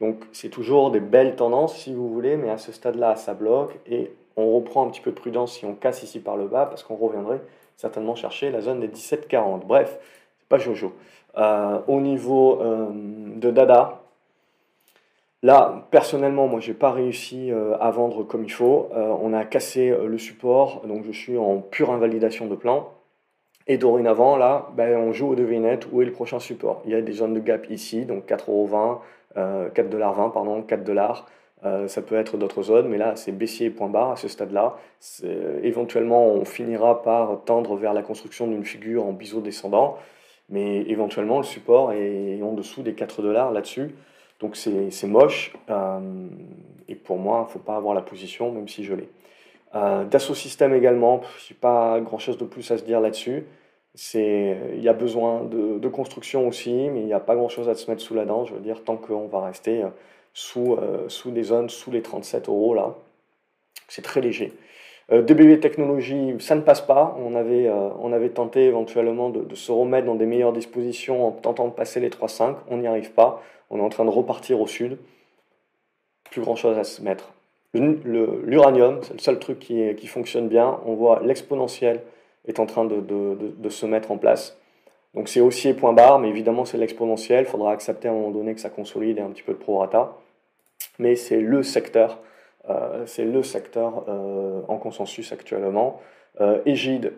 Donc, 0.00 0.24
c'est 0.32 0.48
toujours 0.48 0.90
des 0.90 1.00
belles 1.00 1.36
tendances, 1.36 1.76
si 1.76 1.94
vous 1.94 2.08
voulez, 2.08 2.36
mais 2.36 2.50
à 2.50 2.58
ce 2.58 2.72
stade-là, 2.72 3.16
ça 3.16 3.34
bloque. 3.34 3.78
Et 3.86 4.12
on 4.36 4.54
reprend 4.56 4.86
un 4.86 4.90
petit 4.90 5.00
peu 5.00 5.10
de 5.10 5.16
prudence 5.16 5.54
si 5.58 5.64
on 5.64 5.74
casse 5.74 6.02
ici 6.02 6.20
par 6.20 6.36
le 6.36 6.46
bas, 6.46 6.66
parce 6.66 6.82
qu'on 6.82 6.96
reviendrait 6.96 7.40
certainement 7.76 8.14
chercher 8.14 8.50
la 8.50 8.60
zone 8.60 8.80
des 8.80 8.88
17,40. 8.88 9.60
Bref, 9.66 9.98
c'est 10.38 10.48
pas 10.48 10.58
Jojo. 10.58 10.92
Euh, 11.36 11.80
au 11.88 12.00
niveau 12.00 12.60
euh, 12.60 12.88
de 12.92 13.50
Dada, 13.50 14.00
Là, 15.42 15.86
personnellement, 15.90 16.46
moi, 16.46 16.60
je 16.60 16.68
n'ai 16.68 16.74
pas 16.74 16.90
réussi 16.90 17.52
euh, 17.52 17.76
à 17.78 17.90
vendre 17.90 18.22
comme 18.22 18.44
il 18.44 18.50
faut. 18.50 18.88
On 18.94 19.34
a 19.34 19.44
cassé 19.44 19.94
le 19.94 20.16
support, 20.16 20.80
donc 20.86 21.04
je 21.04 21.12
suis 21.12 21.36
en 21.36 21.58
pure 21.58 21.90
invalidation 21.90 22.46
de 22.46 22.54
plan. 22.54 22.88
Et 23.66 23.76
dorénavant, 23.76 24.38
là, 24.38 24.70
ben, 24.74 24.96
on 24.96 25.12
joue 25.12 25.28
au 25.32 25.34
devinette 25.34 25.86
où 25.92 26.00
est 26.00 26.06
le 26.06 26.12
prochain 26.12 26.38
support. 26.38 26.80
Il 26.86 26.92
y 26.92 26.94
a 26.94 27.02
des 27.02 27.12
zones 27.12 27.34
de 27.34 27.40
gap 27.40 27.68
ici, 27.68 28.06
donc 28.06 28.26
4,20€, 28.26 29.00
4,20$, 29.36 30.32
pardon, 30.32 30.62
4$. 30.62 31.88
ça 31.88 32.02
peut 32.02 32.14
être 32.16 32.36
d'autres 32.36 32.62
zones, 32.62 32.88
mais 32.88 32.98
là, 32.98 33.16
c'est 33.16 33.32
baissier 33.32 33.70
point 33.70 33.88
barre 33.88 34.12
à 34.12 34.16
ce 34.16 34.28
stade-là. 34.28 34.76
Éventuellement, 35.62 36.26
on 36.26 36.44
finira 36.44 37.02
par 37.02 37.42
tendre 37.44 37.76
vers 37.76 37.94
la 37.94 38.02
construction 38.02 38.46
d'une 38.46 38.64
figure 38.64 39.04
en 39.04 39.12
biseau 39.12 39.40
descendant, 39.40 39.98
mais 40.48 40.82
éventuellement, 40.82 41.38
le 41.38 41.44
support 41.44 41.92
est 41.92 42.40
en 42.42 42.52
dessous 42.52 42.82
des 42.82 42.92
4$ 42.92 43.52
là-dessus. 43.52 43.94
Donc 44.40 44.56
c'est 44.56 45.06
moche. 45.06 45.54
Euh, 45.70 46.28
et 46.88 46.94
pour 46.94 47.18
moi, 47.18 47.44
il 47.44 47.48
ne 47.48 47.52
faut 47.52 47.58
pas 47.58 47.76
avoir 47.76 47.94
la 47.94 48.02
position, 48.02 48.52
même 48.52 48.68
si 48.68 48.84
je 48.84 48.94
l'ai. 48.94 49.08
Euh, 49.74 50.04
Dassault 50.04 50.34
Systèmes 50.34 50.74
également, 50.74 51.22
je 51.38 51.52
n'ai 51.52 51.58
pas 51.58 52.00
grand-chose 52.00 52.38
de 52.38 52.44
plus 52.44 52.70
à 52.70 52.78
se 52.78 52.84
dire 52.84 53.00
là-dessus. 53.00 53.44
Il 54.14 54.80
y 54.82 54.88
a 54.88 54.92
besoin 54.92 55.44
de, 55.44 55.88
construction 55.88 56.48
aussi, 56.48 56.72
mais 56.72 57.00
il 57.00 57.06
n'y 57.06 57.12
a 57.12 57.20
pas 57.20 57.36
grand-chose 57.36 57.68
à 57.68 57.74
se 57.74 57.88
mettre 57.90 58.02
sous 58.02 58.14
la 58.14 58.24
dent. 58.24 58.44
Je 58.44 58.54
veux 58.54 58.60
dire, 58.60 58.82
tant 58.82 58.96
qu'on 58.96 59.26
va 59.28 59.44
rester 59.46 59.82
euh, 59.82 59.88
sous, 60.32 60.76
sous 61.08 61.30
des 61.30 61.44
zones, 61.44 61.70
sous 61.70 61.92
les 61.92 62.02
37 62.02 62.48
euros, 62.48 62.74
là, 62.74 62.94
c'est 63.88 64.02
très 64.02 64.20
léger. 64.20 64.52
DBV 65.10 65.60
Technologies, 65.60 66.34
ça 66.40 66.54
ne 66.54 66.62
passe 66.62 66.80
pas. 66.80 67.16
On 67.20 67.34
avait, 67.34 67.70
on 67.70 68.12
avait 68.12 68.30
tenté 68.30 68.64
éventuellement 68.64 69.28
de, 69.28 69.54
se 69.54 69.70
remettre 69.70 70.06
dans 70.06 70.14
des 70.14 70.26
meilleures 70.26 70.54
dispositions 70.54 71.28
en 71.28 71.30
tentant 71.30 71.68
de 71.68 71.72
passer 71.72 72.00
les 72.00 72.08
3,5. 72.08 72.56
On 72.70 72.78
n'y 72.78 72.86
arrive 72.86 73.12
pas. 73.12 73.42
On 73.70 73.78
est 73.78 73.82
en 73.82 73.90
train 73.90 74.06
de 74.06 74.10
repartir 74.10 74.60
au 74.60 74.66
sud. 74.66 74.98
Plus 76.30 76.40
grand 76.40 76.56
chose 76.56 76.78
à 76.78 76.84
se 76.84 77.02
mettre. 77.02 77.32
L'uranium, 77.74 79.00
c'est 79.02 79.12
le 79.12 79.18
seul 79.18 79.38
truc 79.38 79.58
qui, 79.58 79.94
qui, 79.94 80.06
fonctionne 80.06 80.48
bien. 80.48 80.80
On 80.86 80.94
voit 80.94 81.20
l'exponentiel 81.22 82.00
est 82.46 82.60
en 82.60 82.66
train 82.66 82.84
de, 82.84 83.00
de, 83.00 83.68
se 83.68 83.86
mettre 83.86 84.10
en 84.10 84.18
place. 84.18 84.58
Donc 85.14 85.28
c'est 85.28 85.40
haussier 85.40 85.74
point 85.74 85.92
barre, 85.92 86.18
mais 86.18 86.28
évidemment 86.28 86.64
c'est 86.64 86.78
l'exponentiel. 86.78 87.44
Il 87.44 87.46
faudra 87.46 87.72
accepter 87.72 88.08
à 88.08 88.10
un 88.10 88.14
moment 88.14 88.30
donné 88.30 88.54
que 88.54 88.60
ça 88.60 88.70
consolide 88.70 89.18
et 89.18 89.20
un 89.20 89.30
petit 89.30 89.42
peu 89.42 89.52
de 89.52 89.58
prorata. 89.58 90.16
Mais 90.98 91.16
c'est 91.16 91.40
le 91.40 91.62
secteur, 91.62 92.20
euh, 92.68 93.04
c'est 93.06 93.24
le 93.24 93.42
secteur 93.42 94.04
euh, 94.08 94.60
en 94.68 94.76
consensus 94.76 95.32
actuellement. 95.32 96.00
Euh, 96.40 96.60
Égide, 96.66 97.12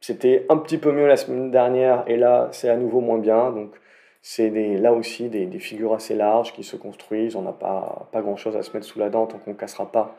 c'était 0.00 0.46
un 0.48 0.56
petit 0.56 0.78
peu 0.78 0.92
mieux 0.92 1.06
la 1.06 1.16
semaine 1.16 1.50
dernière 1.50 2.04
et 2.06 2.16
là 2.16 2.48
c'est 2.52 2.68
à 2.68 2.76
nouveau 2.76 3.00
moins 3.00 3.18
bien. 3.18 3.50
Donc 3.50 3.72
c'est 4.22 4.50
là 4.50 4.92
aussi 4.92 5.28
des, 5.28 5.46
figures 5.58 5.94
assez 5.94 6.14
larges 6.14 6.52
qui 6.52 6.62
se 6.62 6.76
construisent. 6.76 7.36
On 7.36 7.42
n'a 7.42 7.52
pas, 7.52 8.08
pas 8.12 8.20
grand-chose 8.20 8.56
à 8.56 8.62
se 8.62 8.72
mettre 8.72 8.86
sous 8.86 8.98
la 8.98 9.08
dent 9.08 9.26
tant 9.26 9.38
qu'on 9.38 9.52
ne 9.52 9.56
cassera 9.56 9.90
pas 9.90 10.14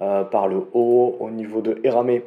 euh, 0.00 0.24
par 0.24 0.48
le 0.48 0.62
haut. 0.72 1.16
Au 1.18 1.30
niveau 1.30 1.60
de 1.60 1.80
Eramé, 1.82 2.24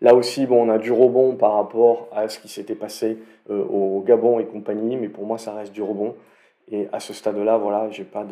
là 0.00 0.14
aussi, 0.14 0.46
on 0.50 0.68
a 0.68 0.78
du 0.78 0.92
rebond 0.92 1.34
par 1.36 1.54
rapport 1.54 2.08
à 2.12 2.28
ce 2.28 2.38
qui 2.38 2.48
s'était 2.48 2.74
passé 2.74 3.18
euh, 3.50 3.64
au 3.64 4.00
Gabon 4.00 4.38
et 4.40 4.46
compagnie, 4.46 4.96
mais 4.96 5.08
pour 5.08 5.26
moi, 5.26 5.38
ça 5.38 5.54
reste 5.54 5.72
du 5.72 5.82
rebond. 5.82 6.14
Et 6.70 6.88
à 6.92 7.00
ce 7.00 7.12
stade-là, 7.12 7.58
voilà, 7.58 7.90
j'ai 7.90 8.04
pas, 8.04 8.24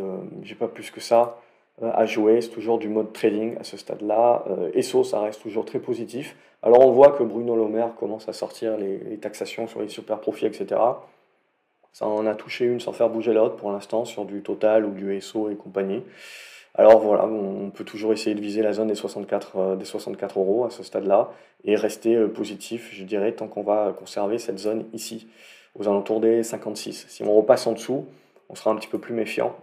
pas 0.58 0.68
plus 0.68 0.90
que 0.90 1.00
ça 1.00 1.38
euh, 1.82 1.90
à 1.92 2.06
jouer. 2.06 2.40
C'est 2.40 2.50
toujours 2.50 2.78
du 2.78 2.88
mode 2.88 3.12
trading 3.12 3.56
à 3.58 3.64
ce 3.64 3.76
stade-là. 3.76 4.44
ESSO, 4.74 5.04
ça 5.04 5.20
reste 5.20 5.42
toujours 5.42 5.64
très 5.64 5.78
positif. 5.80 6.36
Alors 6.62 6.86
on 6.86 6.92
voit 6.92 7.10
que 7.10 7.24
Bruno 7.24 7.56
Le 7.56 7.98
commence 7.98 8.28
à 8.28 8.32
sortir 8.32 8.76
les, 8.76 9.18
taxations 9.18 9.66
sur 9.66 9.80
les 9.82 9.88
super 9.88 10.20
profits, 10.20 10.46
etc. 10.46 10.80
Ça 11.92 12.06
en 12.06 12.24
a 12.26 12.34
touché 12.36 12.64
une 12.64 12.78
sans 12.78 12.92
faire 12.92 13.10
bouger 13.10 13.32
l'autre 13.32 13.56
pour 13.56 13.72
l'instant 13.72 14.04
sur 14.04 14.24
du 14.24 14.42
Total 14.42 14.84
ou 14.84 14.92
du 14.92 15.20
SO 15.20 15.50
et 15.50 15.56
compagnie. 15.56 16.04
Alors 16.74 17.00
voilà, 17.00 17.26
on 17.26 17.70
peut 17.70 17.84
toujours 17.84 18.14
essayer 18.14 18.34
de 18.34 18.40
viser 18.40 18.62
la 18.62 18.72
zone 18.72 18.88
des 18.88 18.94
64, 18.94 19.56
euh, 19.56 19.76
des 19.76 19.84
64 19.84 20.38
euros 20.38 20.64
à 20.64 20.70
ce 20.70 20.82
stade-là 20.82 21.30
et 21.64 21.76
rester 21.76 22.14
euh, 22.14 22.28
positif, 22.28 22.90
je 22.92 23.04
dirais, 23.04 23.32
tant 23.32 23.46
qu'on 23.46 23.62
va 23.62 23.94
conserver 23.98 24.38
cette 24.38 24.58
zone 24.58 24.86
ici, 24.94 25.28
aux 25.78 25.86
alentours 25.86 26.20
des 26.20 26.42
56. 26.42 27.06
Si 27.08 27.22
on 27.22 27.34
repasse 27.34 27.66
en 27.66 27.72
dessous, 27.72 28.06
on 28.48 28.54
sera 28.54 28.70
un 28.70 28.76
petit 28.76 28.88
peu 28.88 28.98
plus 28.98 29.12
méfiant 29.12 29.54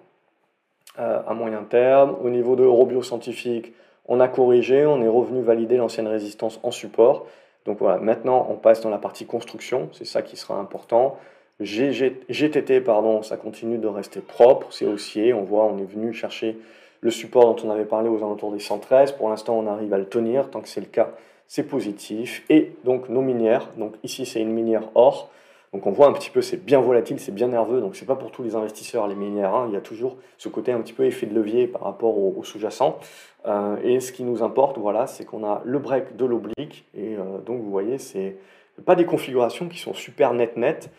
euh, 0.99 1.21
à 1.27 1.33
moyen 1.33 1.63
terme. 1.63 2.15
Au 2.21 2.29
niveau 2.29 2.55
de 2.55 2.63
Eurobio 2.63 3.01
scientifique, 3.01 3.73
on 4.07 4.19
a 4.19 4.27
corrigé, 4.27 4.85
on 4.85 5.01
est 5.01 5.07
revenu 5.07 5.41
valider 5.41 5.77
l'ancienne 5.77 6.07
résistance 6.07 6.59
en 6.61 6.69
support. 6.69 7.25
Donc 7.65 7.79
voilà, 7.79 7.97
maintenant 7.97 8.47
on 8.51 8.55
passe 8.55 8.81
dans 8.81 8.89
la 8.89 8.99
partie 8.99 9.25
construction, 9.25 9.89
c'est 9.93 10.05
ça 10.05 10.21
qui 10.21 10.37
sera 10.37 10.59
important. 10.59 11.17
GTT, 11.59 12.81
pardon, 12.81 13.21
ça 13.21 13.35
continue 13.35 13.79
de 13.79 13.87
rester 13.87 14.21
propre, 14.21 14.67
c'est 14.71 14.85
haussier. 14.85 15.33
On 15.33 15.43
voit, 15.43 15.65
on 15.65 15.77
est 15.77 15.91
venu 15.91 16.13
chercher 16.13 16.57
le 17.01 17.11
support 17.11 17.53
dont 17.53 17.67
on 17.67 17.71
avait 17.71 17.85
parlé 17.85 18.09
aux 18.09 18.17
alentours 18.17 18.51
des 18.51 18.59
113. 18.59 19.13
Pour 19.13 19.29
l'instant, 19.29 19.57
on 19.57 19.67
arrive 19.67 19.93
à 19.93 19.97
le 19.97 20.05
tenir. 20.05 20.49
Tant 20.49 20.61
que 20.61 20.67
c'est 20.67 20.81
le 20.81 20.87
cas, 20.87 21.11
c'est 21.47 21.63
positif. 21.63 22.43
Et 22.49 22.73
donc, 22.83 23.09
nos 23.09 23.21
minières. 23.21 23.69
Donc, 23.77 23.95
ici, 24.03 24.25
c'est 24.25 24.41
une 24.41 24.51
minière 24.51 24.89
or. 24.95 25.29
Donc, 25.73 25.85
on 25.85 25.91
voit 25.91 26.07
un 26.07 26.13
petit 26.13 26.31
peu, 26.31 26.41
c'est 26.41 26.57
bien 26.57 26.81
volatile, 26.81 27.19
c'est 27.19 27.33
bien 27.33 27.47
nerveux. 27.47 27.79
Donc, 27.79 27.95
c'est 27.95 28.05
pas 28.05 28.15
pour 28.15 28.31
tous 28.31 28.43
les 28.43 28.55
investisseurs, 28.55 29.07
les 29.07 29.15
minières. 29.15 29.53
Hein. 29.53 29.65
Il 29.69 29.73
y 29.73 29.77
a 29.77 29.81
toujours 29.81 30.17
ce 30.37 30.49
côté 30.49 30.71
un 30.71 30.81
petit 30.81 30.93
peu 30.93 31.05
effet 31.05 31.27
de 31.27 31.35
levier 31.35 31.67
par 31.67 31.83
rapport 31.83 32.17
au, 32.17 32.43
sous-jacent. 32.43 32.97
Euh, 33.45 33.77
et 33.83 33.99
ce 33.99 34.11
qui 34.11 34.23
nous 34.23 34.43
importe, 34.43 34.77
voilà, 34.77 35.07
c'est 35.07 35.25
qu'on 35.25 35.45
a 35.45 35.61
le 35.63 35.79
break 35.79 36.15
de 36.17 36.25
l'oblique. 36.25 36.85
Et 36.95 37.15
euh, 37.15 37.37
donc, 37.45 37.61
vous 37.61 37.69
voyez, 37.69 37.97
c'est 37.99 38.37
pas 38.85 38.95
des 38.95 39.05
configurations 39.05 39.67
qui 39.67 39.77
sont 39.77 39.93
super 39.93 40.33
net 40.33 40.57
net 40.57 40.89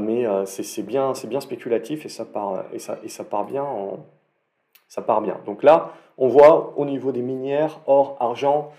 mais 0.00 0.24
c'est 0.44 0.86
bien, 0.86 1.12
bien 1.26 1.40
spéculatif 1.40 2.06
et 2.06 2.08
ça 2.08 2.24
part, 2.24 2.64
et 2.72 2.78
ça, 2.78 3.00
et 3.02 3.08
ça 3.08 3.24
part 3.24 3.44
bien. 3.44 3.66
Ça 4.94 5.02
part 5.02 5.20
bien. 5.20 5.38
Donc 5.46 5.62
là, 5.62 5.92
on 6.18 6.28
voit 6.28 6.72
au 6.76 6.84
niveau 6.84 7.10
des 7.10 7.22
minières, 7.22 7.80
or, 7.86 8.16
argent, 8.20 8.70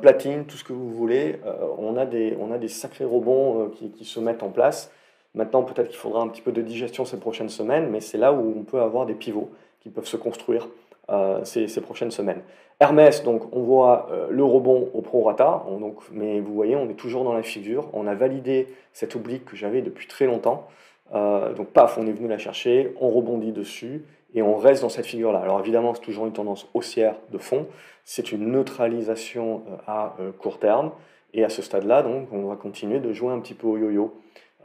platine, 0.00 0.44
tout 0.46 0.56
ce 0.56 0.64
que 0.64 0.72
vous 0.72 0.90
voulez, 0.90 1.38
on, 1.78 1.96
a 1.96 2.06
des, 2.06 2.36
on 2.40 2.50
a 2.50 2.56
des 2.56 2.68
sacrés 2.68 3.04
rebonds 3.04 3.70
qui, 3.74 3.90
qui, 3.90 4.04
se 4.04 4.20
mettent 4.20 4.42
en 4.42 4.48
place. 4.48 4.90
Maintenant, 5.34 5.62
peut-être 5.62 5.88
qu'il 5.88 5.98
faudra 5.98 6.22
un 6.22 6.28
petit 6.28 6.40
peu 6.40 6.52
de 6.52 6.62
digestion 6.62 7.04
ces 7.04 7.18
prochaines 7.18 7.50
semaines, 7.50 7.88
mais 7.90 8.00
c'est 8.00 8.18
là 8.18 8.32
où 8.32 8.54
on 8.58 8.64
peut 8.64 8.80
avoir 8.80 9.04
des 9.06 9.14
pivots 9.14 9.50
qui 9.80 9.90
peuvent 9.90 10.06
se 10.06 10.16
construire 10.16 10.66
euh, 11.08 11.44
ces, 11.44 11.80
prochaines 11.80 12.10
semaines. 12.10 12.40
Hermès, 12.80 13.22
donc 13.22 13.54
on 13.54 13.62
voit 13.62 14.08
euh, 14.10 14.26
le 14.28 14.42
rebond 14.42 14.90
au 14.92 15.02
prorata, 15.02 15.64
donc, 15.78 15.98
mais 16.10 16.40
vous 16.40 16.52
voyez, 16.52 16.74
on 16.74 16.90
est 16.90 16.94
toujours 16.94 17.22
dans 17.22 17.32
la 17.32 17.44
figure. 17.44 17.88
On 17.92 18.08
a 18.08 18.14
validé 18.16 18.66
cette 18.92 19.14
oblique 19.14 19.44
que 19.44 19.54
j'avais 19.54 19.82
depuis 19.82 20.08
très 20.08 20.26
longtemps. 20.26 20.66
Euh, 21.14 21.54
donc 21.54 21.68
paf, 21.68 21.96
on 21.96 22.08
est 22.08 22.12
venu 22.12 22.26
la 22.26 22.38
chercher, 22.38 22.92
on 23.00 23.08
rebondit 23.08 23.52
dessus 23.52 24.04
et 24.36 24.42
on 24.42 24.56
reste 24.56 24.82
dans 24.82 24.88
cette 24.88 25.06
figure-là. 25.06 25.40
Alors 25.40 25.58
évidemment, 25.58 25.94
c'est 25.94 26.02
toujours 26.02 26.26
une 26.26 26.32
tendance 26.32 26.68
haussière 26.74 27.16
de 27.32 27.38
fond. 27.38 27.66
C'est 28.04 28.30
une 28.30 28.52
neutralisation 28.52 29.62
à 29.88 30.14
court 30.38 30.60
terme. 30.60 30.92
Et 31.34 31.42
à 31.42 31.48
ce 31.48 31.60
stade-là, 31.60 32.02
donc, 32.02 32.28
on 32.32 32.46
va 32.46 32.54
continuer 32.54 33.00
de 33.00 33.12
jouer 33.12 33.32
un 33.32 33.40
petit 33.40 33.54
peu 33.54 33.66
au 33.66 33.76
yo-yo. 33.76 34.14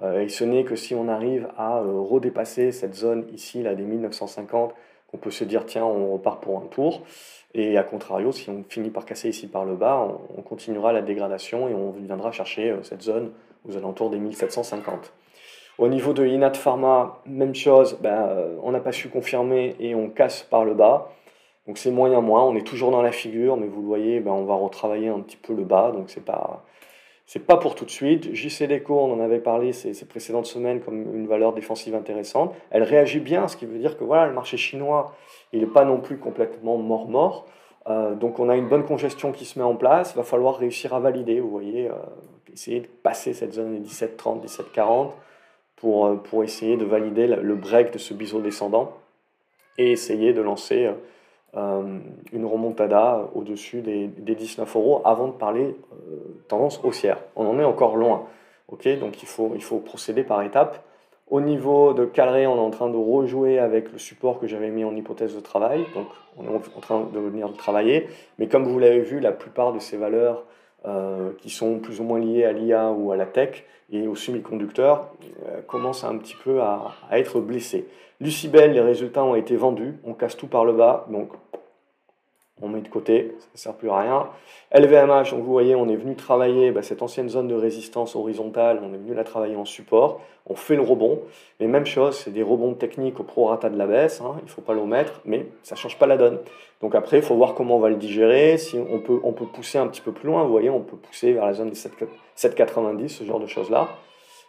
et 0.04 0.30
ce 0.30 0.44
n'est 0.44 0.64
que 0.64 0.76
si 0.76 0.94
on 0.94 1.08
arrive 1.08 1.48
à 1.58 1.82
redépasser 1.82 2.72
cette 2.72 2.94
zone 2.94 3.26
ici, 3.34 3.64
là, 3.64 3.74
des 3.74 3.84
1950, 3.84 4.74
on 5.14 5.18
peut 5.18 5.32
se 5.32 5.44
dire 5.44 5.66
tiens, 5.66 5.86
on 5.86 6.14
repart 6.14 6.42
pour 6.42 6.58
un 6.60 6.68
tour. 6.68 7.02
Et 7.54 7.78
à 7.78 7.84
contrario, 7.84 8.32
si 8.32 8.50
on 8.50 8.64
finit 8.68 8.90
par 8.90 9.06
casser 9.06 9.30
ici 9.30 9.48
par 9.48 9.66
le 9.66 9.76
bas, 9.76 10.08
on, 10.38 10.42
continuera 10.42 10.94
la 10.94 11.02
dégradation 11.02 11.68
et 11.68 11.74
on 11.74 11.92
viendra 11.92 12.32
chercher 12.32 12.72
euh, 12.72 12.84
cette 12.84 13.02
zone 13.02 13.32
aux 13.68 13.76
alentours 13.76 14.10
des 14.10 14.20
1750. 14.20 15.12
Au 15.82 15.88
niveau 15.88 16.14
de 16.14 16.24
Inat 16.28 16.54
Pharma, 16.54 17.18
même 17.26 17.56
chose, 17.56 17.98
ben, 18.00 18.14
euh, 18.14 18.56
on 18.62 18.72
n'a 18.72 18.80
pas 18.80 18.92
su 18.92 19.10
confirmer 19.10 19.76
et 19.80 19.96
on 19.96 20.10
casse 20.10 20.44
par 20.44 20.64
le 20.64 20.76
bas. 20.76 21.12
Donc 21.66 21.80
c'est 21.80 21.90
moyen 21.90 22.22
moins, 22.22 22.44
on 22.44 22.56
est 22.56 22.62
toujours 22.62 22.92
dans 22.92 23.02
la 23.02 23.12
figure, 23.12 23.58
mais 23.58 23.66
vous 23.66 23.82
le 23.82 23.88
voyez, 23.88 24.20
ben, 24.20 24.30
on 24.30 24.46
va 24.46 24.54
retravailler 24.54 25.08
un 25.08 25.22
petit 25.22 25.38
peu 25.38 25.56
le 25.56 25.64
bas, 25.64 25.92
donc 25.92 26.12
c'est 26.12 26.24
pas, 26.24 26.64
pas 27.48 27.58
pour 27.58 27.74
tout 27.74 27.86
de 27.86 27.90
suite. 27.90 28.32
JC 28.32 28.68
Deco, 28.68 28.94
on 28.96 29.12
en 29.12 29.20
avait 29.20 29.40
parlé 29.40 29.74
ces, 29.74 30.06
précédentes 30.06 30.46
semaines 30.46 30.82
comme 30.82 31.16
une 31.16 31.26
valeur 31.26 31.52
défensive 31.52 31.96
intéressante. 31.96 32.54
Elle 32.70 32.84
réagit 32.84 33.20
bien, 33.20 33.48
ce 33.48 33.58
qui 33.58 33.66
veut 33.66 33.80
dire 33.80 33.98
que 33.98 34.04
voilà, 34.04 34.28
le 34.28 34.34
marché 34.34 34.58
chinois, 34.58 35.16
il 35.52 35.62
n'est 35.62 35.66
pas 35.66 35.84
non 35.84 35.98
plus 35.98 36.20
complètement 36.20 36.78
mort-mort. 36.78 37.48
Euh, 37.90 38.14
donc 38.14 38.38
on 38.38 38.50
a 38.50 38.56
une 38.56 38.68
bonne 38.68 38.86
congestion 38.86 39.32
qui 39.32 39.46
se 39.46 39.58
met 39.58 39.66
en 39.66 39.76
place. 39.76 40.16
Va 40.16 40.22
falloir 40.22 40.58
réussir 40.58 40.94
à 40.94 41.00
valider, 41.00 41.40
vous 41.40 41.50
voyez, 41.50 41.90
euh, 41.90 41.94
essayer 42.54 42.82
de 42.82 42.88
passer 43.02 43.34
cette 43.34 43.54
zone 43.54 43.80
des 43.80 43.80
17,30, 43.80 44.46
17,40 44.46 45.08
pour, 45.82 46.06
euh, 46.06 46.16
pour 46.16 46.44
essayer 46.44 46.78
de 46.78 46.86
valider 46.86 47.28
le 47.28 47.56
break 47.56 47.92
de 47.92 47.98
ce 47.98 48.14
biseau 48.14 48.40
descendant 48.40 48.94
et 49.78 49.92
essayer 49.92 50.32
de 50.32 50.42
lancer 50.42 50.90
euh, 51.58 52.00
une 52.32 52.46
remontada 52.46 53.30
au-dessus 53.36 53.82
des, 53.82 54.08
19 54.08 54.74
euros 54.76 55.02
avant 55.04 55.28
de 55.28 55.34
parler 55.34 55.76
euh, 55.92 56.16
tendance 56.48 56.80
haussière. 56.84 57.18
On 57.36 57.46
en 57.46 57.60
est 57.60 57.66
encore 57.66 57.98
loin. 57.98 58.28
Donc 58.70 59.22
il 59.22 59.28
faut, 59.28 59.52
il 59.54 59.62
faut 59.62 59.80
procéder 59.80 60.24
par 60.24 60.42
étapes. 60.44 60.82
Au 61.30 61.42
niveau 61.42 61.94
de 61.94 62.06
Calré, 62.06 62.48
on 62.48 62.56
est 62.56 62.60
en 62.60 62.70
train 62.70 62.90
de 62.90 62.96
rejouer 62.96 63.60
avec 63.60 63.92
le 63.92 63.98
support 63.98 64.40
que 64.40 64.48
j'avais 64.48 64.70
mis 64.70 64.86
en 64.86 64.96
hypothèse 64.96 65.36
de 65.36 65.42
travail. 65.42 65.86
Donc 65.94 66.08
on 66.38 66.46
est 66.46 66.48
en 66.48 66.80
train 66.80 67.02
de 67.02 67.20
venir 67.20 67.52
travailler. 67.54 68.08
Mais 68.40 68.48
comme 68.48 68.64
vous 68.64 68.80
l'avez 68.80 69.02
vu, 69.02 69.20
la 69.20 69.34
plupart 69.34 69.74
de 69.74 69.80
ces 69.80 69.98
valeurs 69.98 70.38
euh, 70.38 70.51
qui 71.40 71.50
sont 71.50 71.80
plus 71.80 72.00
ou 72.00 72.04
moins 72.04 72.20
liées 72.20 72.44
à 72.44 72.52
l'IA 72.52 72.92
ou 72.92 73.12
à 73.12 73.16
la 73.16 73.26
tech 73.26 73.64
et 73.92 74.08
aux 74.08 74.16
semi-conducteurs 74.16 75.12
commencent 75.68 76.04
un 76.04 76.18
petit 76.18 76.36
peu 76.44 76.62
à, 76.62 76.92
à 77.10 77.20
être 77.20 77.40
blessées. 77.40 77.88
Lucibel, 78.20 78.74
les 78.74 78.82
résultats 78.82 79.24
ont 79.24 79.36
été 79.36 79.56
vendus, 79.56 79.96
on 80.04 80.14
casse 80.14 80.38
tout 80.38 80.48
par 80.48 80.66
le 80.66 80.74
bas, 80.74 81.08
donc 81.10 81.30
on 82.62 82.70
met 82.70 82.82
de 82.82 82.88
côté, 82.88 83.36
ça 83.40 83.48
ne 83.54 83.58
sert 83.58 83.74
plus 83.74 83.90
à 83.90 84.00
rien. 84.00 84.28
LVMH, 84.74 85.32
donc 85.32 85.44
vous 85.44 85.52
voyez, 85.52 85.76
on 85.76 85.88
est 85.90 85.96
venu 85.96 86.16
travailler 86.16 86.72
bah, 86.72 86.82
cette 86.82 87.02
ancienne 87.02 87.30
zone 87.30 87.48
de 87.48 87.56
résistance 87.56 88.16
horizontale, 88.16 88.80
on 88.84 88.94
est 88.94 88.98
venu 88.98 89.14
la 89.14 89.24
travailler 89.24 89.56
en 89.56 89.66
support, 89.66 90.22
on 90.48 90.56
fait 90.56 90.76
le 90.76 90.82
rebond. 90.82 91.22
Mais 91.60 91.68
même 91.68 91.86
chose, 91.86 92.18
c'est 92.18 92.32
des 92.32 92.44
rebonds 92.44 92.74
techniques 92.74 93.20
au 93.20 93.24
prorata 93.24 93.70
de 93.70 93.78
la 93.78 93.88
baisse, 93.88 94.22
hein, 94.22 94.36
il 94.40 94.46
ne 94.46 94.50
faut 94.50 94.62
pas 94.62 94.74
l'omettre, 94.74 95.22
mais 95.26 95.48
ça 95.64 95.76
ne 95.76 95.80
change 95.80 95.98
pas 95.98 96.08
la 96.08 96.18
donne. 96.18 96.40
Donc 96.82 96.96
après, 96.96 97.18
il 97.18 97.24
faut 97.24 97.36
voir 97.36 97.54
comment 97.54 97.78
on 97.78 97.80
va 97.80 97.90
le 97.90 97.98
digérer, 97.98 98.58
si 98.58 98.78
on 98.78 99.00
peut, 99.00 99.20
on 99.24 99.34
peut 99.34 99.46
pousser 99.46 99.78
un 99.78 99.88
petit 99.88 100.02
peu 100.02 100.12
plus 100.12 100.28
loin, 100.28 100.44
vous 100.44 100.52
voyez, 100.52 100.70
on 100.70 100.82
peut 100.82 100.98
pousser 100.98 101.34
vers 101.34 101.46
la 101.46 101.54
zone 101.54 101.70
des 101.70 101.76
7,90, 101.76 103.08
ce 103.08 103.24
genre 103.24 103.40
de 103.40 103.48
choses-là 103.48 103.90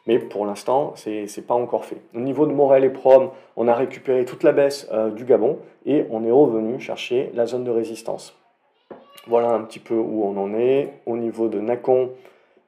mais 0.06 0.18
pour 0.18 0.46
l'instant, 0.46 0.94
ce 0.96 1.10
n'est 1.10 1.46
pas 1.46 1.54
encore 1.54 1.84
fait. 1.84 2.02
Au 2.14 2.20
niveau 2.20 2.46
de 2.46 2.52
Morel 2.52 2.84
et 2.84 2.90
Prom, 2.90 3.30
on 3.56 3.68
a 3.68 3.74
récupéré 3.74 4.24
toute 4.24 4.42
la 4.42 4.52
baisse 4.52 4.88
euh, 4.92 5.10
du 5.10 5.24
Gabon 5.24 5.58
et 5.86 6.06
on 6.10 6.24
est 6.24 6.30
revenu 6.30 6.80
chercher 6.80 7.30
la 7.34 7.46
zone 7.46 7.64
de 7.64 7.70
résistance. 7.70 8.36
Voilà 9.26 9.50
un 9.50 9.62
petit 9.62 9.78
peu 9.78 9.94
où 9.94 10.24
on 10.24 10.36
en 10.36 10.54
est. 10.54 10.94
Au 11.06 11.16
niveau 11.16 11.48
de 11.48 11.60
Nacon, 11.60 12.10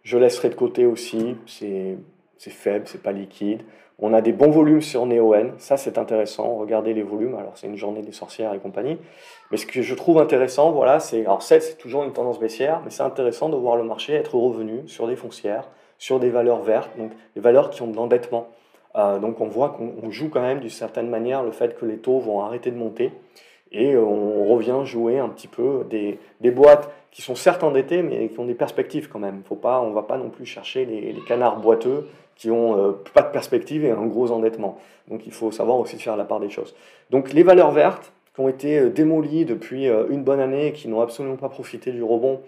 je 0.04 0.18
laisserai 0.18 0.50
de 0.50 0.54
côté 0.54 0.86
aussi, 0.86 1.36
c'est 1.46 1.96
faible, 2.38 2.86
c'est 2.86 3.02
pas 3.02 3.12
liquide. 3.12 3.62
On 3.98 4.12
a 4.12 4.20
des 4.20 4.32
bons 4.32 4.50
volumes 4.50 4.82
sur 4.82 5.06
NeoN, 5.06 5.52
ça 5.58 5.76
c'est 5.76 5.98
intéressant, 5.98 6.56
regardez 6.56 6.94
les 6.94 7.04
volumes, 7.04 7.36
alors 7.36 7.56
c'est 7.56 7.68
une 7.68 7.76
journée 7.76 8.02
des 8.02 8.12
sorcières 8.12 8.52
et 8.52 8.58
compagnie. 8.58 8.98
Mais 9.50 9.56
ce 9.56 9.66
que 9.66 9.82
je 9.82 9.94
trouve 9.94 10.18
intéressant, 10.18 10.72
voilà, 10.72 10.98
c'est, 10.98 11.20
alors 11.20 11.42
c'est 11.42 11.78
toujours 11.78 12.02
une 12.02 12.12
tendance 12.12 12.40
baissière, 12.40 12.80
mais 12.84 12.90
c'est 12.90 13.04
intéressant 13.04 13.48
de 13.48 13.56
voir 13.56 13.76
le 13.76 13.84
marché 13.84 14.14
être 14.14 14.34
revenu 14.34 14.88
sur 14.88 15.06
des 15.06 15.14
foncières, 15.14 15.68
sur 15.98 16.20
des 16.20 16.30
valeurs 16.30 16.62
vertes, 16.62 16.90
donc 16.98 17.12
des 17.34 17.40
valeurs 17.40 17.70
qui 17.70 17.82
ont 17.82 17.88
de 17.88 17.96
l'endettement. 17.96 18.48
Euh, 18.96 19.18
donc 19.18 19.40
on 19.40 19.46
voit 19.46 19.70
qu'on 19.70 20.10
joue 20.10 20.28
quand 20.28 20.40
même 20.40 20.60
d'une 20.60 20.70
certaine 20.70 21.08
manière 21.08 21.42
le 21.42 21.50
fait 21.50 21.76
que 21.76 21.84
les 21.84 21.96
taux 21.96 22.20
vont 22.20 22.40
arrêter 22.40 22.70
de 22.70 22.76
monter 22.76 23.12
et 23.72 23.96
on 23.96 24.44
revient 24.44 24.80
jouer 24.84 25.18
un 25.18 25.28
petit 25.28 25.48
peu 25.48 25.84
des, 25.90 26.20
des 26.40 26.52
boîtes 26.52 26.90
qui 27.10 27.22
sont 27.22 27.34
certes 27.34 27.64
endettées 27.64 28.02
mais 28.02 28.28
qui 28.28 28.38
ont 28.38 28.44
des 28.44 28.54
perspectives 28.54 29.08
quand 29.08 29.18
même. 29.18 29.42
Faut 29.48 29.56
pas, 29.56 29.80
on 29.80 29.90
ne 29.90 29.94
va 29.94 30.02
pas 30.02 30.16
non 30.16 30.28
plus 30.28 30.46
chercher 30.46 30.84
les, 30.84 31.16
canards 31.26 31.58
boiteux 31.58 32.08
qui 32.36 32.50
ont 32.50 32.78
euh, 32.78 32.92
pas 33.14 33.22
de 33.22 33.30
perspective 33.32 33.84
et 33.84 33.90
un 33.90 34.06
gros 34.06 34.30
endettement. 34.30 34.78
Donc 35.08 35.26
il 35.26 35.32
faut 35.32 35.50
savoir 35.50 35.78
aussi 35.78 35.98
faire 35.98 36.16
la 36.16 36.24
part 36.24 36.38
des 36.38 36.50
choses. 36.50 36.76
Donc 37.10 37.32
les 37.32 37.42
valeurs 37.42 37.72
vertes 37.72 38.12
qui 38.34 38.40
ont 38.40 38.48
été 38.48 38.78
euh, 38.78 38.90
démolies 38.90 39.44
depuis 39.44 39.86
une 39.86 40.22
bonne 40.22 40.40
année 40.40 40.68
et 40.68 40.72
qui 40.72 40.86
n'ont 40.86 41.00
absolument 41.00 41.36
pas 41.36 41.48
profité 41.48 41.90
du 41.90 42.02
rebond 42.02 42.40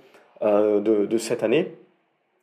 de, 0.42 1.06
de 1.06 1.18
cette 1.18 1.42
année, 1.42 1.74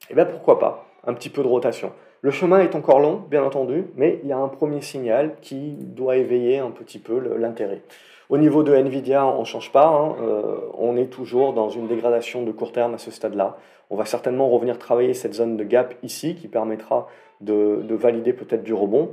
eh 0.10 0.16
bien 0.16 0.26
pourquoi 0.26 0.58
pas? 0.58 0.88
Un 1.06 1.14
petit 1.14 1.30
peu 1.30 1.44
de 1.44 1.48
rotation. 1.48 1.92
Le 2.22 2.32
chemin 2.32 2.60
est 2.60 2.76
encore 2.76 3.00
long, 3.00 3.24
bien 3.30 3.44
entendu, 3.44 3.86
mais 3.96 4.20
il 4.24 4.30
y 4.30 4.32
a 4.32 4.38
un 4.38 4.48
premier 4.48 4.82
signal 4.82 5.36
qui 5.42 5.76
doit 5.78 6.16
éveiller 6.16 6.60
un 6.60 6.72
petit 6.72 7.00
peu 7.00 7.20
l'intérêt. 7.38 7.82
Au 8.30 8.38
niveau 8.38 8.64
de 8.64 8.74
Nvidia, 8.74 9.26
on 9.26 9.42
ne 9.42 9.46
change 9.46 9.72
pas, 9.72 9.88
hein, 9.88 10.16
euh, 10.22 10.58
on 10.78 10.96
est 10.96 11.08
toujours 11.08 11.54
dans 11.54 11.70
une 11.70 11.88
dégradation 11.88 12.44
de 12.44 12.52
court 12.52 12.72
terme 12.72 12.94
à 12.94 12.98
ce 12.98 13.12
stade-là. 13.12 13.58
On 13.90 13.98
va 13.98 14.06
certainement 14.06 14.50
revenir 14.50 14.80
travailler 14.80 15.14
cette 15.14 15.34
zone 15.34 15.58
de 15.58 15.64
gap 15.66 15.96
ici 16.02 16.36
qui 16.36 16.48
permettra 16.48 17.10
de, 17.42 17.86
valider 17.94 18.32
peut-être 18.32 18.64
du 18.64 18.74
rebond. 18.74 19.12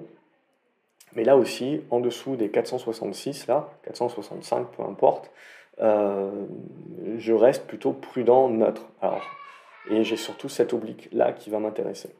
Mais 1.16 1.24
là 1.24 1.36
aussi, 1.36 1.80
en 1.90 1.98
dessous 1.98 2.36
des 2.36 2.48
466, 2.48 3.48
là, 3.48 3.68
465, 3.82 4.68
peu 4.68 4.84
importe, 4.84 5.32
euh, 5.80 6.30
je 7.18 7.32
reste 7.32 7.66
plutôt 7.66 7.92
prudent, 7.92 8.48
neutre. 8.48 8.86
Et 9.88 10.04
j'ai 10.04 10.16
surtout 10.16 10.48
cette 10.48 10.72
oblique-là 10.72 11.32
qui 11.32 11.50
va 11.50 11.58
m'intéresser. 11.58 12.10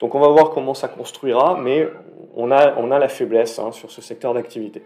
Donc 0.00 0.14
on 0.14 0.20
va 0.20 0.28
voir 0.28 0.50
comment 0.50 0.74
ça 0.74 0.88
construira, 0.88 1.58
mais 1.60 1.86
on 2.34 2.50
a, 2.50 2.76
on 2.78 2.90
a 2.90 2.98
la 2.98 3.08
faiblesse 3.08 3.58
hein, 3.58 3.70
sur 3.70 3.90
ce 3.90 4.00
secteur 4.00 4.32
d'activité. 4.34 4.82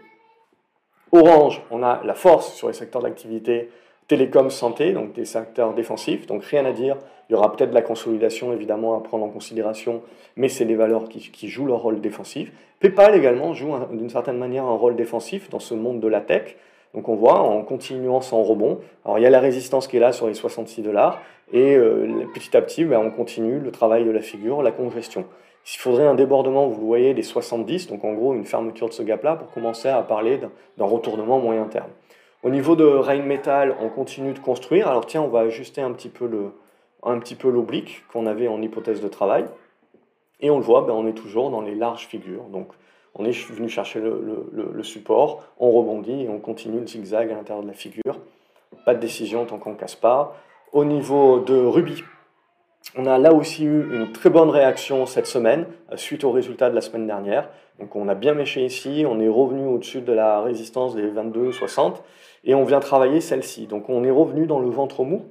Orange, 1.11 1.61
on 1.71 1.83
a 1.83 2.01
la 2.03 2.13
force 2.13 2.53
sur 2.53 2.67
les 2.67 2.73
secteurs 2.73 3.01
d'activité 3.01 3.69
télécom, 4.07 4.49
santé, 4.49 4.91
donc 4.91 5.13
des 5.13 5.25
secteurs 5.25 5.73
défensifs, 5.73 6.27
donc 6.27 6.43
rien 6.43 6.65
à 6.65 6.73
dire. 6.73 6.97
Il 7.29 7.33
y 7.33 7.35
aura 7.35 7.51
peut-être 7.51 7.71
de 7.71 7.75
la 7.75 7.81
consolidation 7.81 8.53
évidemment 8.53 8.95
à 8.97 9.01
prendre 9.01 9.25
en 9.25 9.29
considération, 9.29 10.03
mais 10.35 10.49
c'est 10.49 10.65
des 10.65 10.75
valeurs 10.75 11.09
qui, 11.09 11.31
qui, 11.31 11.47
jouent 11.47 11.65
leur 11.65 11.79
rôle 11.79 12.01
défensif. 12.01 12.51
PayPal 12.79 13.15
également 13.15 13.53
joue 13.53 13.73
d'une 13.91 14.09
certaine 14.09 14.37
manière 14.37 14.65
un 14.65 14.75
rôle 14.75 14.95
défensif 14.95 15.49
dans 15.49 15.59
ce 15.59 15.73
monde 15.73 16.01
de 16.01 16.07
la 16.07 16.21
tech. 16.21 16.55
Donc 16.95 17.09
on 17.09 17.15
voit 17.15 17.41
en 17.41 17.61
continuant 17.61 18.21
son 18.21 18.41
rebond. 18.41 18.79
Alors 19.03 19.19
il 19.19 19.21
y 19.21 19.25
a 19.27 19.29
la 19.29 19.41
résistance 19.41 19.87
qui 19.87 19.97
est 19.97 19.99
là 19.99 20.13
sur 20.13 20.27
les 20.27 20.33
66 20.33 20.81
dollars 20.81 21.21
et 21.51 21.75
euh, 21.75 22.25
petit 22.33 22.55
à 22.55 22.61
petit 22.61 22.85
ben, 22.85 22.99
on 22.99 23.11
continue 23.11 23.59
le 23.59 23.71
travail 23.71 24.05
de 24.05 24.11
la 24.11 24.21
figure, 24.21 24.63
la 24.63 24.71
congestion. 24.71 25.25
S'il 25.65 25.81
faudrait 25.81 26.05
un 26.05 26.15
débordement, 26.15 26.67
vous 26.67 26.85
voyez, 26.85 27.13
des 27.13 27.23
70, 27.23 27.87
donc 27.87 28.05
en 28.05 28.13
gros 28.13 28.33
une 28.33 28.45
fermeture 28.45 28.87
de 28.87 28.93
ce 28.93 29.03
gap-là 29.03 29.35
pour 29.35 29.51
commencer 29.51 29.89
à 29.89 30.01
parler 30.03 30.39
d'un 30.77 30.85
retournement 30.85 31.39
moyen 31.39 31.65
terme. 31.65 31.89
Au 32.43 32.49
niveau 32.49 32.75
de 32.75 32.85
Rheinmetall, 32.85 33.75
on 33.81 33.89
continue 33.89 34.33
de 34.33 34.39
construire. 34.39 34.87
Alors 34.87 35.05
tiens, 35.05 35.21
on 35.21 35.27
va 35.27 35.39
ajuster 35.39 35.81
un 35.81 35.91
petit 35.91 36.09
peu 36.09 36.27
le, 36.27 36.51
un 37.03 37.19
petit 37.19 37.35
peu 37.35 37.49
l'oblique 37.49 38.03
qu'on 38.13 38.25
avait 38.25 38.47
en 38.47 38.61
hypothèse 38.61 39.01
de 39.01 39.07
travail. 39.07 39.45
Et 40.39 40.49
on 40.49 40.59
le 40.59 40.63
voit, 40.63 40.83
ben, 40.83 40.93
on 40.93 41.07
est 41.07 41.13
toujours 41.13 41.49
dans 41.49 41.61
les 41.61 41.75
larges 41.75 42.07
figures. 42.07 42.43
Donc 42.43 42.67
on 43.15 43.25
est 43.25 43.51
venu 43.51 43.69
chercher 43.69 44.01
le, 44.01 44.83
support, 44.83 45.43
on 45.57 45.71
rebondit 45.71 46.23
et 46.23 46.29
on 46.29 46.39
continue 46.39 46.79
le 46.79 46.87
zigzag 46.87 47.31
à 47.31 47.35
l'intérieur 47.35 47.63
de 47.63 47.67
la 47.69 47.73
figure. 47.73 48.19
Pas 48.85 48.93
de 48.93 48.99
décision 48.99 49.45
tant 49.45 49.57
qu'on 49.57 49.71
ne 49.71 49.77
casse 49.77 49.95
pas. 49.95 50.35
Au 50.73 50.83
niveau 50.83 51.39
de 51.39 51.55
Ruby, 51.55 52.03
On 52.97 53.05
a 53.05 53.17
là 53.17 53.33
aussi 53.33 53.63
eu 53.65 53.95
une 53.95 54.11
très 54.11 54.29
bonne 54.29 54.49
réaction 54.49 55.05
cette 55.05 55.25
semaine, 55.25 55.65
suite 55.95 56.23
aux 56.23 56.31
résultats 56.31 56.69
de 56.69 56.75
la 56.75 56.81
semaine 56.81 57.07
dernière. 57.07 57.49
Donc 57.79 57.95
on 57.95 58.07
a 58.07 58.15
bien 58.15 58.33
méché 58.33 58.65
ici, 58.65 59.05
on 59.07 59.19
est 59.19 59.27
revenu 59.27 59.65
au-dessus 59.65 60.01
de 60.01 60.13
la 60.13 60.41
résistance 60.41 60.95
des 60.95 61.09
22,60 61.09 61.95
et 62.43 62.53
on 62.53 62.63
vient 62.63 62.79
travailler 62.79 63.21
celle-ci. 63.21 63.67
Donc 63.67 63.89
on 63.89 64.03
est 64.03 64.11
revenu 64.11 64.45
dans 64.45 64.59
le 64.59 64.69
ventre 64.69 65.03
mou. 65.03 65.25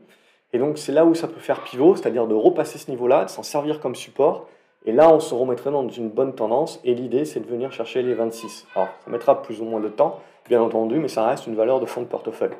Et 0.52 0.58
donc 0.58 0.78
c'est 0.78 0.92
là 0.92 1.04
où 1.04 1.14
ça 1.14 1.28
peut 1.28 1.40
faire 1.40 1.62
pivot, 1.62 1.96
c'est-à-dire 1.96 2.26
de 2.26 2.34
repasser 2.34 2.78
ce 2.78 2.90
niveau-là, 2.90 3.24
de 3.24 3.30
s'en 3.30 3.42
servir 3.42 3.80
comme 3.80 3.94
support. 3.94 4.48
Et 4.84 4.92
là, 4.92 5.12
on 5.12 5.20
se 5.20 5.34
remettrait 5.34 5.70
dans 5.70 5.88
une 5.88 6.10
bonne 6.10 6.34
tendance. 6.34 6.80
Et 6.84 6.94
l'idée, 6.94 7.24
c'est 7.24 7.40
de 7.40 7.46
venir 7.46 7.72
chercher 7.72 8.02
les 8.02 8.14
26. 8.14 8.66
Alors, 8.74 8.88
ça 9.04 9.10
mettra 9.10 9.42
plus 9.42 9.60
ou 9.60 9.64
moins 9.64 9.80
de 9.80 9.88
temps, 9.88 10.20
bien 10.48 10.60
entendu, 10.60 10.98
mais 10.98 11.08
ça 11.08 11.26
reste 11.26 11.46
une 11.46 11.54
valeur 11.54 11.80
de 11.80 11.86
fonds 11.86 12.02
de 12.02 12.06
portefeuille. 12.06 12.50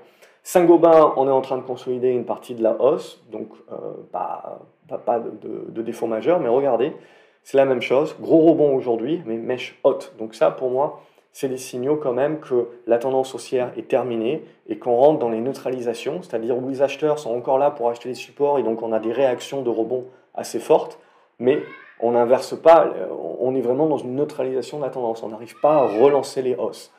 Saint-Gobain, 0.43 1.15
on 1.17 1.27
est 1.27 1.33
en 1.33 1.41
train 1.41 1.57
de 1.57 1.63
consolider 1.63 2.11
une 2.11 2.25
partie 2.25 2.55
de 2.55 2.63
la 2.63 2.81
hausse, 2.81 3.23
donc 3.33 3.49
euh, 3.73 3.77
pas, 4.13 4.61
de, 5.19 5.71
de, 5.71 5.83
défaut 5.83 6.07
majeur, 6.07 6.39
mais 6.39 6.49
regardez, 6.49 6.93
c'est 7.43 7.57
la 7.57 7.65
même 7.65 7.81
chose. 7.81 8.15
Gros 8.21 8.41
rebond 8.41 8.75
aujourd'hui, 8.75 9.23
mais 9.25 9.37
mèche 9.37 9.79
haute. 9.85 10.13
Donc 10.19 10.35
ça, 10.35 10.51
pour 10.51 10.71
moi, 10.71 11.01
c'est 11.33 11.49
des 11.49 11.57
signaux 11.57 11.97
quand 11.97 12.13
même 12.13 12.41
que 12.41 12.69
la 12.87 12.99
tendance 12.99 13.35
haussière 13.35 13.73
est 13.77 13.89
terminée 13.89 14.45
et 14.69 14.79
qu'on 14.79 14.95
rentre 14.95 15.19
dans 15.19 15.31
les 15.31 15.41
neutralisations, 15.41 16.23
c'est-à-dire 16.23 16.57
où 16.57 16.69
les 16.69 16.81
acheteurs 16.81 17.19
sont 17.19 17.35
encore 17.35 17.59
là 17.59 17.71
pour 17.71 17.89
acheter 17.89 18.11
les 18.11 18.15
supports 18.15 18.59
et 18.59 18.63
donc 18.63 18.83
on 18.83 18.93
a 18.93 19.01
des 19.01 19.13
réactions 19.13 19.63
de 19.63 19.71
rebond 19.71 20.05
assez 20.35 20.61
fortes, 20.61 20.99
mais 21.39 21.61
on 22.01 22.13
n'inverse 22.13 22.61
pas, 22.61 22.93
on 23.41 23.55
est 23.55 23.61
vraiment 23.61 23.87
dans 23.87 23.99
une 23.99 24.17
neutralisation 24.17 24.79
de 24.79 24.85
la 24.85 24.91
tendance, 24.91 25.23
on 25.23 25.29
n'arrive 25.29 25.59
pas 25.61 25.75
à 25.75 25.83
relancer 25.83 26.43
les 26.43 26.55
hausses. 26.57 26.93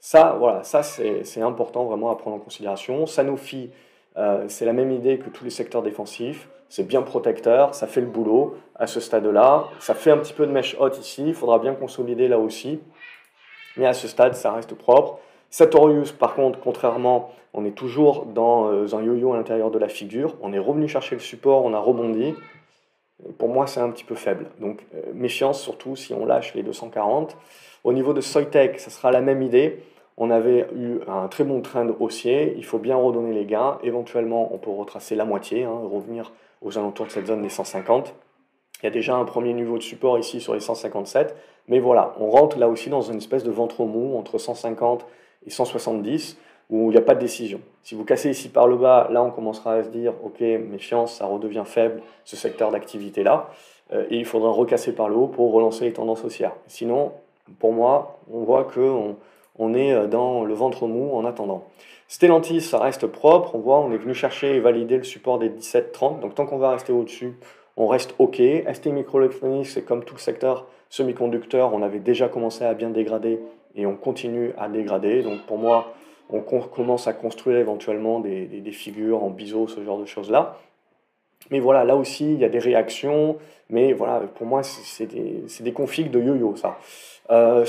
Ça, 0.00 0.36
voilà, 0.38 0.62
ça 0.62 0.82
c'est 0.82 1.42
important 1.42 1.84
vraiment 1.84 2.10
à 2.10 2.16
prendre 2.16 2.36
en 2.36 2.40
considération. 2.40 3.06
Sanofi, 3.06 3.70
euh, 4.16 4.44
c'est 4.48 4.64
la 4.64 4.72
même 4.72 4.90
idée 4.90 5.18
que 5.18 5.28
tous 5.28 5.44
les 5.44 5.50
secteurs 5.50 5.82
défensifs 5.82 6.48
c'est 6.68 6.86
bien 6.86 7.02
protecteur, 7.02 7.74
ça 7.74 7.86
fait 7.86 8.00
le 8.00 8.06
boulot 8.06 8.56
à 8.74 8.86
ce 8.86 9.00
stade-là. 9.00 9.64
Ça 9.80 9.94
fait 9.94 10.10
un 10.10 10.18
petit 10.18 10.34
peu 10.34 10.46
de 10.46 10.52
mèche 10.52 10.76
haute 10.78 10.98
ici, 10.98 11.24
il 11.26 11.34
faudra 11.34 11.58
bien 11.58 11.74
consolider 11.74 12.28
là 12.28 12.38
aussi. 12.38 12.80
Mais 13.76 13.86
à 13.86 13.94
ce 13.94 14.08
stade, 14.08 14.34
ça 14.34 14.52
reste 14.52 14.74
propre. 14.74 15.18
Sartorius, 15.50 16.12
par 16.12 16.34
contre, 16.34 16.60
contrairement, 16.60 17.30
on 17.54 17.64
est 17.64 17.72
toujours 17.72 18.26
dans 18.26 18.70
euh, 18.70 18.94
un 18.94 19.02
yo-yo 19.02 19.32
à 19.32 19.36
l'intérieur 19.36 19.70
de 19.70 19.78
la 19.78 19.88
figure. 19.88 20.34
On 20.42 20.52
est 20.52 20.58
revenu 20.58 20.88
chercher 20.88 21.14
le 21.14 21.20
support, 21.20 21.64
on 21.64 21.72
a 21.72 21.78
rebondi. 21.78 22.34
Pour 23.38 23.48
moi, 23.48 23.66
c'est 23.66 23.80
un 23.80 23.90
petit 23.90 24.04
peu 24.04 24.14
faible. 24.14 24.46
Donc, 24.60 24.84
euh, 24.94 25.12
méfiance 25.12 25.60
surtout 25.60 25.96
si 25.96 26.14
on 26.14 26.24
lâche 26.24 26.54
les 26.54 26.62
240. 26.62 27.36
Au 27.84 27.92
niveau 27.92 28.12
de 28.12 28.20
Soitec, 28.20 28.78
ça 28.78 28.90
sera 28.90 29.10
la 29.10 29.20
même 29.20 29.42
idée. 29.42 29.82
On 30.16 30.30
avait 30.30 30.66
eu 30.74 30.98
un 31.06 31.28
très 31.28 31.44
bon 31.44 31.60
trend 31.60 31.86
haussier. 32.00 32.54
Il 32.56 32.64
faut 32.64 32.78
bien 32.78 32.96
redonner 32.96 33.32
les 33.32 33.44
gains. 33.44 33.78
Éventuellement, 33.82 34.52
on 34.52 34.58
peut 34.58 34.70
retracer 34.70 35.14
la 35.14 35.24
moitié, 35.24 35.64
hein, 35.64 35.80
revenir 35.90 36.32
aux 36.62 36.78
alentours 36.78 37.06
de 37.06 37.10
cette 37.10 37.26
zone 37.26 37.42
des 37.42 37.48
150. 37.48 38.14
Il 38.82 38.84
y 38.84 38.88
a 38.88 38.90
déjà 38.90 39.16
un 39.16 39.24
premier 39.24 39.52
niveau 39.52 39.76
de 39.76 39.82
support 39.82 40.18
ici 40.18 40.40
sur 40.40 40.54
les 40.54 40.60
157, 40.60 41.34
mais 41.66 41.80
voilà, 41.80 42.14
on 42.20 42.30
rentre 42.30 42.58
là 42.58 42.68
aussi 42.68 42.90
dans 42.90 43.02
une 43.02 43.16
espèce 43.16 43.42
de 43.42 43.50
ventre 43.50 43.84
mou 43.84 44.16
entre 44.16 44.38
150 44.38 45.04
et 45.46 45.50
170 45.50 46.38
où 46.70 46.90
il 46.90 46.94
n'y 46.94 46.98
a 46.98 47.02
pas 47.02 47.14
de 47.14 47.20
décision. 47.20 47.60
Si 47.82 47.94
vous 47.94 48.04
cassez 48.04 48.30
ici 48.30 48.48
par 48.48 48.66
le 48.66 48.76
bas, 48.76 49.08
là 49.10 49.22
on 49.22 49.30
commencera 49.30 49.74
à 49.74 49.82
se 49.82 49.88
dire, 49.88 50.12
ok, 50.22 50.40
méfiance, 50.40 51.14
ça 51.14 51.26
redevient 51.26 51.62
faible, 51.64 52.02
ce 52.24 52.36
secteur 52.36 52.70
d'activité-là, 52.70 53.48
euh, 53.92 54.04
et 54.10 54.18
il 54.18 54.24
faudra 54.24 54.50
recasser 54.50 54.92
par 54.92 55.08
le 55.08 55.16
haut 55.16 55.28
pour 55.28 55.52
relancer 55.52 55.86
les 55.86 55.92
tendances 55.92 56.24
haussières. 56.24 56.54
Sinon, 56.66 57.12
pour 57.58 57.72
moi, 57.72 58.18
on 58.30 58.42
voit 58.42 58.64
qu'on 58.64 59.16
on 59.58 59.74
est 59.74 59.92
euh, 59.92 60.06
dans 60.06 60.44
le 60.44 60.54
ventre 60.54 60.86
mou 60.86 61.14
en 61.14 61.24
attendant. 61.24 61.64
Stellantis, 62.06 62.62
ça 62.62 62.78
reste 62.78 63.06
propre. 63.06 63.54
On 63.54 63.58
voit, 63.58 63.80
on 63.80 63.92
est 63.92 63.98
venu 63.98 64.14
chercher 64.14 64.56
et 64.56 64.60
valider 64.60 64.96
le 64.96 65.04
support 65.04 65.38
des 65.38 65.50
17-30. 65.50 66.20
Donc 66.20 66.34
tant 66.34 66.46
qu'on 66.46 66.58
va 66.58 66.70
rester 66.70 66.92
au-dessus, 66.92 67.34
on 67.76 67.86
reste 67.86 68.14
OK. 68.18 68.40
ST 68.72 68.86
Microelectronics, 68.86 69.66
c'est 69.66 69.82
comme 69.82 70.04
tout 70.04 70.14
le 70.14 70.20
secteur 70.20 70.66
semi-conducteur, 70.90 71.74
on 71.74 71.82
avait 71.82 71.98
déjà 71.98 72.28
commencé 72.28 72.64
à 72.64 72.72
bien 72.72 72.88
dégrader 72.88 73.40
et 73.76 73.84
on 73.84 73.94
continue 73.94 74.52
à 74.56 74.68
dégrader. 74.68 75.22
Donc 75.22 75.40
pour 75.46 75.58
moi, 75.58 75.92
on 76.30 76.40
commence 76.40 77.06
à 77.06 77.12
construire 77.12 77.58
éventuellement 77.58 78.20
des, 78.20 78.72
figures 78.72 79.22
en 79.22 79.30
biseau, 79.30 79.66
ce 79.68 79.82
genre 79.82 79.98
de 79.98 80.06
choses-là. 80.06 80.58
Mais 81.50 81.60
voilà, 81.60 81.84
là 81.84 81.96
aussi, 81.96 82.32
il 82.34 82.38
y 82.38 82.44
a 82.44 82.48
des 82.48 82.58
réactions. 82.58 83.38
Mais 83.70 83.92
voilà, 83.92 84.20
pour 84.34 84.46
moi, 84.46 84.62
c'est 84.62 85.06
des, 85.06 85.44
des, 85.60 85.72
configs 85.72 86.10
de 86.10 86.20
yo-yo, 86.20 86.56
ça. 86.56 86.78
Euh, 87.30 87.64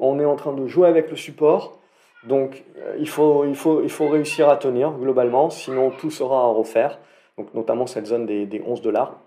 on 0.00 0.20
est 0.20 0.24
en 0.24 0.36
train 0.36 0.52
de 0.52 0.66
jouer 0.66 0.88
avec 0.88 1.10
le 1.10 1.16
support. 1.16 1.78
Donc 2.24 2.64
euh, 2.78 2.96
il, 2.98 3.08
faut, 3.08 3.44
il, 3.44 3.54
faut, 3.54 3.82
il 3.82 3.90
faut 3.90 4.08
réussir 4.08 4.48
à 4.48 4.56
tenir 4.56 4.92
globalement, 4.92 5.50
sinon 5.50 5.90
tout 5.90 6.10
sera 6.10 6.44
à 6.44 6.46
refaire, 6.46 6.98
donc 7.36 7.54
notamment 7.54 7.86
cette 7.86 8.06
zone 8.06 8.26
des, 8.26 8.44
des 8.46 8.62
11 8.66 8.82
dollars. 8.82 9.20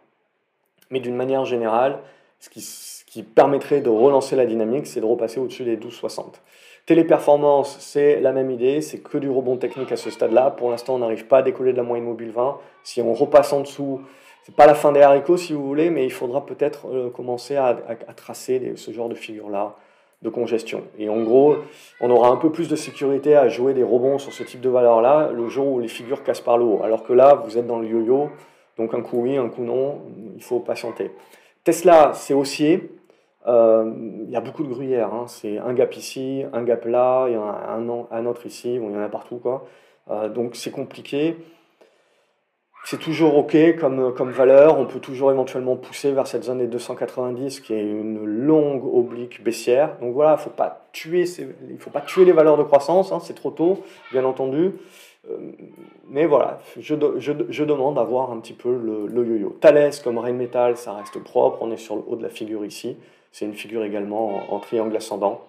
Mais 0.89 0.99
d'une 0.99 1.15
manière 1.15 1.45
générale, 1.45 1.99
ce 2.39 2.49
qui, 2.49 2.61
ce 2.61 3.05
qui, 3.05 3.23
permettrait 3.23 3.81
de 3.81 3.89
relancer 3.89 4.35
la 4.35 4.45
dynamique, 4.45 4.87
c'est 4.87 4.99
de 4.99 5.05
repasser 5.05 5.39
au-dessus 5.39 5.63
des 5.63 5.77
12,60. 5.77 6.41
Téléperformance, 6.85 7.77
c'est 7.79 8.19
la 8.19 8.31
même 8.31 8.49
idée, 8.49 8.81
c'est 8.81 8.99
que 8.99 9.17
du 9.17 9.29
rebond 9.29 9.57
technique 9.57 9.91
à 9.91 9.95
ce 9.95 10.09
stade-là. 10.09 10.51
Pour 10.51 10.71
l'instant, 10.71 10.95
on 10.95 10.99
n'arrive 10.99 11.27
pas 11.27 11.37
à 11.37 11.41
décoller 11.41 11.73
de 11.73 11.77
la 11.77 11.83
moyenne 11.83 12.05
mobile 12.05 12.31
20. 12.31 12.57
Si 12.83 13.01
on 13.01 13.13
repasse 13.13 13.53
en 13.53 13.61
dessous, 13.61 14.01
c'est 14.43 14.55
pas 14.55 14.65
la 14.65 14.73
fin 14.73 14.91
des 14.91 15.01
haricots 15.01 15.37
si 15.37 15.53
vous 15.53 15.65
voulez, 15.65 15.91
mais 15.91 16.05
il 16.05 16.11
faudra 16.11 16.45
peut-être 16.45 16.87
euh, 16.87 17.09
commencer 17.09 17.55
à, 17.55 17.67
à, 17.87 18.13
tracer 18.13 18.73
ce 18.75 18.91
genre 18.91 19.09
de 19.09 19.15
figure-là 19.15 19.75
de 20.23 20.29
congestion. 20.29 20.83
Et 20.99 21.09
en 21.09 21.21
gros, 21.23 21.57
on 21.99 22.09
aura 22.09 22.29
un 22.29 22.37
peu 22.37 22.51
plus 22.51 22.67
de 22.67 22.75
sécurité 22.75 23.35
à 23.35 23.49
jouer 23.49 23.73
des 23.73 23.83
rebonds 23.83 24.19
sur 24.19 24.33
ce 24.33 24.43
type 24.43 24.61
de 24.61 24.69
valeur-là 24.69 25.31
le 25.33 25.49
jour 25.49 25.67
où 25.67 25.79
les 25.79 25.87
figures 25.87 26.23
cassent 26.23 26.41
par 26.41 26.57
le 26.57 26.65
haut. 26.65 26.81
Alors 26.83 27.03
que 27.03 27.13
là, 27.13 27.41
vous 27.45 27.57
êtes 27.57 27.65
dans 27.65 27.79
le 27.79 27.87
yo-yo, 27.87 28.29
donc 28.77 28.93
un 28.93 29.01
coup 29.01 29.21
oui, 29.21 29.37
un 29.37 29.49
coup 29.49 29.63
non, 29.63 30.01
il 30.35 30.43
faut 30.43 30.59
patienter. 30.59 31.11
Tesla, 31.63 32.11
c'est 32.13 32.33
haussier. 32.33 32.91
Euh, 33.47 33.91
il 34.25 34.29
y 34.29 34.35
a 34.35 34.41
beaucoup 34.41 34.63
de 34.63 34.69
gruyères. 34.69 35.13
Hein. 35.13 35.25
C'est 35.27 35.57
un 35.57 35.73
gap 35.73 35.95
ici, 35.95 36.43
un 36.53 36.63
gap 36.63 36.85
là, 36.85 37.27
il 37.27 37.33
y 37.33 37.37
en 37.37 37.47
a 37.47 38.07
un, 38.11 38.25
autre 38.25 38.45
ici, 38.45 38.75
il 38.75 38.81
y 38.81 38.95
en 38.95 39.01
a 39.01 39.09
partout. 39.09 39.37
Quoi. 39.37 39.65
Euh, 40.09 40.29
donc 40.29 40.55
c'est 40.55 40.71
compliqué 40.71 41.37
c'est 42.83 42.99
toujours 42.99 43.37
OK 43.37 43.55
comme, 43.79 44.13
comme 44.13 44.31
valeur. 44.31 44.79
On 44.79 44.85
peut 44.85 44.99
toujours 44.99 45.31
éventuellement 45.31 45.75
pousser 45.75 46.11
vers 46.11 46.27
cette 46.27 46.43
zone 46.43 46.59
des 46.59 46.67
290 46.67 47.59
qui 47.59 47.73
est 47.73 47.81
une 47.81 48.25
longue 48.25 48.83
oblique 48.83 49.43
baissière. 49.43 49.97
Donc 50.01 50.13
voilà, 50.13 50.31
il 50.31 50.37
ne 50.37 51.77
faut 51.77 51.89
pas 51.91 52.01
tuer 52.01 52.25
les 52.25 52.31
valeurs 52.31 52.57
de 52.57 52.63
croissance, 52.63 53.11
hein, 53.11 53.19
c'est 53.21 53.35
trop 53.35 53.51
tôt, 53.51 53.83
bien 54.11 54.25
entendu. 54.25 54.71
Euh, 55.29 55.51
mais 56.09 56.25
voilà, 56.25 56.57
je, 56.79 56.95
je, 57.19 57.63
demande 57.63 57.95
d'avoir 57.95 58.31
un 58.31 58.39
petit 58.39 58.53
peu 58.53 58.75
le, 58.75 59.05
le 59.05 59.25
yo-yo. 59.27 59.55
Thales 59.61 59.91
comme 60.03 60.19
Metal, 60.31 60.75
ça 60.77 60.93
reste 60.93 61.23
propre. 61.23 61.59
On 61.61 61.71
est 61.71 61.77
sur 61.77 61.95
le 61.95 62.01
haut 62.07 62.15
de 62.15 62.23
la 62.23 62.29
figure 62.29 62.65
ici. 62.65 62.97
C'est 63.31 63.45
une 63.45 63.53
figure 63.53 63.83
également 63.83 64.53
en, 64.53 64.59
triangle 64.59 64.95
ascendant. 64.95 65.41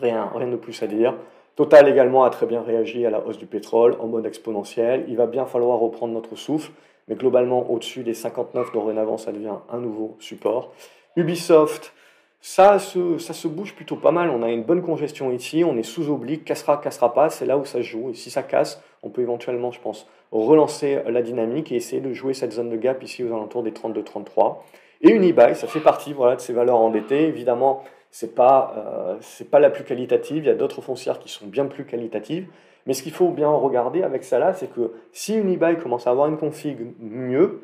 Rien, 0.00 0.30
rien 0.34 0.48
de 0.48 0.56
plus 0.56 0.82
à 0.82 0.86
dire. 0.86 1.14
Total 1.56 1.88
également 1.88 2.24
a 2.24 2.30
très 2.30 2.46
bien 2.46 2.62
réagi 2.62 3.04
à 3.06 3.10
la 3.10 3.20
hausse 3.20 3.38
du 3.38 3.46
pétrole 3.46 3.96
en 4.00 4.06
mode 4.06 4.26
exponentiel. 4.26 5.04
Il 5.08 5.16
va 5.16 5.26
bien 5.26 5.46
falloir 5.46 5.78
reprendre 5.78 6.14
notre 6.14 6.36
souffle, 6.36 6.72
mais 7.08 7.14
globalement 7.14 7.70
au-dessus 7.70 8.02
des 8.02 8.14
59 8.14 8.72
dorénavant, 8.72 9.18
ça 9.18 9.32
devient 9.32 9.56
un 9.70 9.78
nouveau 9.78 10.16
support. 10.20 10.72
Ubisoft, 11.16 11.92
ça 12.40 12.78
se, 12.78 13.18
ça 13.18 13.34
se 13.34 13.46
bouge 13.46 13.74
plutôt 13.74 13.96
pas 13.96 14.10
mal. 14.10 14.30
On 14.30 14.42
a 14.42 14.50
une 14.50 14.62
bonne 14.62 14.82
congestion 14.82 15.30
ici, 15.30 15.62
on 15.64 15.76
est 15.76 15.82
sous 15.82 16.08
oblique, 16.08 16.44
cassera, 16.44 16.78
cassera 16.78 17.12
pas, 17.12 17.28
c'est 17.28 17.46
là 17.46 17.58
où 17.58 17.64
ça 17.64 17.82
joue. 17.82 18.10
Et 18.10 18.14
si 18.14 18.30
ça 18.30 18.42
casse, 18.42 18.82
on 19.02 19.10
peut 19.10 19.22
éventuellement, 19.22 19.70
je 19.70 19.80
pense, 19.80 20.06
relancer 20.32 21.02
la 21.06 21.22
dynamique 21.22 21.72
et 21.72 21.76
essayer 21.76 22.00
de 22.00 22.12
jouer 22.12 22.34
cette 22.34 22.52
zone 22.52 22.70
de 22.70 22.76
gap 22.76 23.02
ici 23.02 23.22
aux 23.22 23.28
alentours 23.28 23.62
des 23.62 23.72
32-33. 23.72 24.56
Et 25.02 25.10
Unibail, 25.10 25.56
ça 25.56 25.66
fait 25.66 25.80
partie 25.80 26.12
voilà, 26.12 26.36
de 26.36 26.40
ces 26.40 26.52
valeurs 26.52 26.76
endettées. 26.76 27.26
Évidemment, 27.26 27.82
c'est 28.10 28.34
pas, 28.34 28.74
euh, 28.76 29.44
pas 29.50 29.60
la 29.60 29.70
plus 29.70 29.84
qualitative. 29.84 30.44
Il 30.44 30.46
y 30.46 30.50
a 30.50 30.54
d'autres 30.54 30.82
foncières 30.82 31.18
qui 31.18 31.28
sont 31.28 31.46
bien 31.46 31.66
plus 31.66 31.84
qualitatives. 31.84 32.46
Mais 32.86 32.94
ce 32.94 33.02
qu'il 33.02 33.12
faut 33.12 33.28
bien 33.28 33.50
regarder 33.50 34.02
avec 34.02 34.24
ça 34.24 34.38
là, 34.38 34.52
c'est 34.52 34.72
que 34.72 34.92
si 35.12 35.34
une 35.34 35.50
eBay 35.50 35.76
commence 35.76 36.06
à 36.06 36.10
avoir 36.10 36.28
une 36.28 36.38
config 36.38 36.78
mieux, 36.98 37.60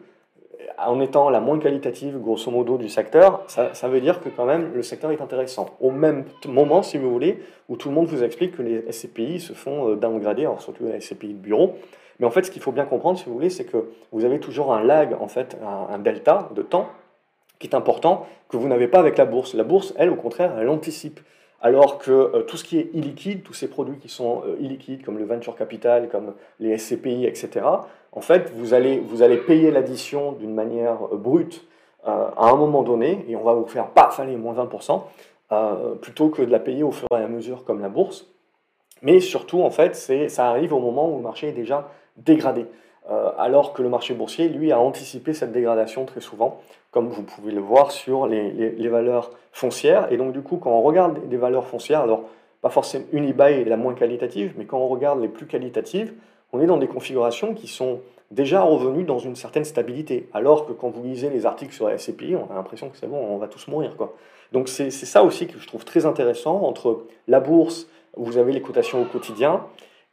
en 0.78 1.00
étant 1.00 1.30
la 1.30 1.40
moins 1.40 1.58
qualitative, 1.58 2.18
grosso 2.18 2.50
modo, 2.50 2.76
du 2.76 2.88
secteur, 2.88 3.42
ça, 3.46 3.72
ça, 3.72 3.88
veut 3.88 4.00
dire 4.00 4.20
que 4.20 4.28
quand 4.28 4.44
même 4.44 4.72
le 4.74 4.82
secteur 4.82 5.10
est 5.10 5.20
intéressant. 5.20 5.70
Au 5.80 5.90
même 5.90 6.24
moment, 6.46 6.82
si 6.82 6.98
vous 6.98 7.10
voulez, 7.10 7.38
où 7.68 7.76
tout 7.76 7.88
le 7.88 7.94
monde 7.94 8.06
vous 8.06 8.22
explique 8.22 8.56
que 8.56 8.62
les 8.62 8.92
SCPI 8.92 9.40
se 9.40 9.52
font 9.54 9.90
euh, 9.90 9.96
downgrader, 9.96 10.42
alors 10.42 10.60
surtout 10.60 10.84
les 10.84 11.00
SCPI 11.00 11.28
de 11.28 11.38
bureau. 11.38 11.74
Mais 12.18 12.26
en 12.26 12.30
fait, 12.30 12.44
ce 12.44 12.50
qu'il 12.50 12.62
faut 12.62 12.72
bien 12.72 12.84
comprendre, 12.84 13.18
si 13.18 13.26
vous 13.26 13.34
voulez, 13.34 13.50
c'est 13.50 13.64
que 13.64 13.88
vous 14.12 14.24
avez 14.24 14.38
toujours 14.38 14.74
un 14.74 14.82
lag, 14.82 15.14
en 15.18 15.28
fait, 15.28 15.56
un 15.90 15.98
delta 15.98 16.48
de 16.54 16.62
temps 16.62 16.88
qui 17.58 17.66
est 17.66 17.74
important, 17.74 18.26
que 18.48 18.56
vous 18.56 18.68
n'avez 18.68 18.88
pas 18.88 18.98
avec 18.98 19.16
la 19.18 19.24
bourse. 19.24 19.54
La 19.54 19.64
bourse, 19.64 19.94
elle, 19.96 20.10
au 20.10 20.16
contraire, 20.16 20.56
elle 20.58 20.68
anticipe. 20.68 21.20
Alors 21.60 21.98
que 21.98 22.10
euh, 22.10 22.42
tout 22.42 22.56
ce 22.56 22.64
qui 22.64 22.78
est 22.78 22.90
illiquide, 22.92 23.42
tous 23.42 23.54
ces 23.54 23.68
produits 23.68 23.98
qui 23.98 24.08
sont 24.08 24.42
euh, 24.46 24.56
illiquides, 24.60 25.02
comme 25.02 25.18
le 25.18 25.24
venture 25.24 25.56
capital, 25.56 26.08
comme 26.08 26.34
les 26.60 26.76
SCPI, 26.76 27.24
etc., 27.24 27.66
en 28.12 28.20
fait, 28.20 28.52
vous 28.54 28.72
allez, 28.72 28.98
vous 28.98 29.22
allez 29.22 29.36
payer 29.36 29.70
l'addition 29.70 30.32
d'une 30.32 30.54
manière 30.54 30.98
euh, 31.12 31.16
brute 31.16 31.66
à 32.08 32.50
un 32.50 32.54
moment 32.54 32.84
donné, 32.84 33.24
et 33.28 33.34
on 33.34 33.42
va 33.42 33.52
vous 33.52 33.66
faire, 33.66 33.88
paf, 33.88 34.20
allez, 34.20 34.36
moins 34.36 34.54
20%, 34.54 35.96
plutôt 36.00 36.28
que 36.28 36.40
de 36.40 36.52
la 36.52 36.60
payer 36.60 36.84
au 36.84 36.92
fur 36.92 37.08
et 37.10 37.16
à 37.16 37.26
mesure 37.26 37.64
comme 37.64 37.80
la 37.80 37.88
bourse. 37.88 38.28
Mais 39.02 39.18
surtout, 39.18 39.60
en 39.62 39.70
fait, 39.70 39.96
ça 40.28 40.48
arrive 40.48 40.72
au 40.72 40.78
moment 40.78 41.12
où 41.12 41.16
le 41.16 41.24
marché 41.24 41.48
est 41.48 41.52
déjà 41.52 41.90
dégradé. 42.16 42.66
Euh, 43.10 43.30
alors 43.38 43.72
que 43.72 43.82
le 43.82 43.88
marché 43.88 44.14
boursier, 44.14 44.48
lui, 44.48 44.72
a 44.72 44.80
anticipé 44.80 45.32
cette 45.32 45.52
dégradation 45.52 46.04
très 46.04 46.20
souvent, 46.20 46.60
comme 46.90 47.08
vous 47.08 47.22
pouvez 47.22 47.52
le 47.52 47.60
voir 47.60 47.92
sur 47.92 48.26
les, 48.26 48.88
valeurs 48.88 49.30
foncières. 49.52 50.12
Et 50.12 50.16
donc, 50.16 50.32
du 50.32 50.42
coup, 50.42 50.56
quand 50.56 50.72
on 50.72 50.82
regarde 50.82 51.28
des 51.28 51.36
valeurs 51.36 51.66
foncières, 51.66 52.00
alors 52.00 52.24
pas 52.62 52.70
forcément 52.70 53.04
Unibail 53.12 53.60
est 53.60 53.64
la 53.64 53.76
moins 53.76 53.94
qualitative, 53.94 54.54
mais 54.56 54.64
quand 54.64 54.78
on 54.78 54.88
regarde 54.88 55.20
les 55.20 55.28
plus 55.28 55.46
qualitatives, 55.46 56.14
on 56.52 56.60
est 56.60 56.66
dans 56.66 56.78
des 56.78 56.88
configurations 56.88 57.54
qui 57.54 57.68
sont 57.68 58.00
déjà 58.30 58.62
revenues 58.62 59.04
dans 59.04 59.18
une 59.18 59.36
certaine 59.36 59.64
stabilité. 59.64 60.28
Alors 60.32 60.66
que 60.66 60.72
quand 60.72 60.90
vous 60.90 61.02
lisez 61.02 61.30
les 61.30 61.46
articles 61.46 61.74
sur 61.74 61.88
la 61.88 61.98
SCPI, 61.98 62.34
on 62.34 62.50
a 62.50 62.54
l'impression 62.54 62.88
que 62.88 62.96
c'est 62.96 63.06
bon, 63.06 63.18
on 63.18 63.38
va 63.38 63.46
tous 63.46 63.68
mourir. 63.68 63.96
Quoi. 63.96 64.14
Donc 64.52 64.68
c'est 64.68 64.90
ça 64.90 65.22
aussi 65.22 65.46
que 65.46 65.58
je 65.58 65.66
trouve 65.66 65.84
très 65.84 66.06
intéressant 66.06 66.62
entre 66.62 67.04
la 67.28 67.40
bourse, 67.40 67.88
où 68.16 68.24
vous 68.24 68.38
avez 68.38 68.52
les 68.52 68.62
cotations 68.62 69.02
au 69.02 69.04
quotidien, 69.04 69.62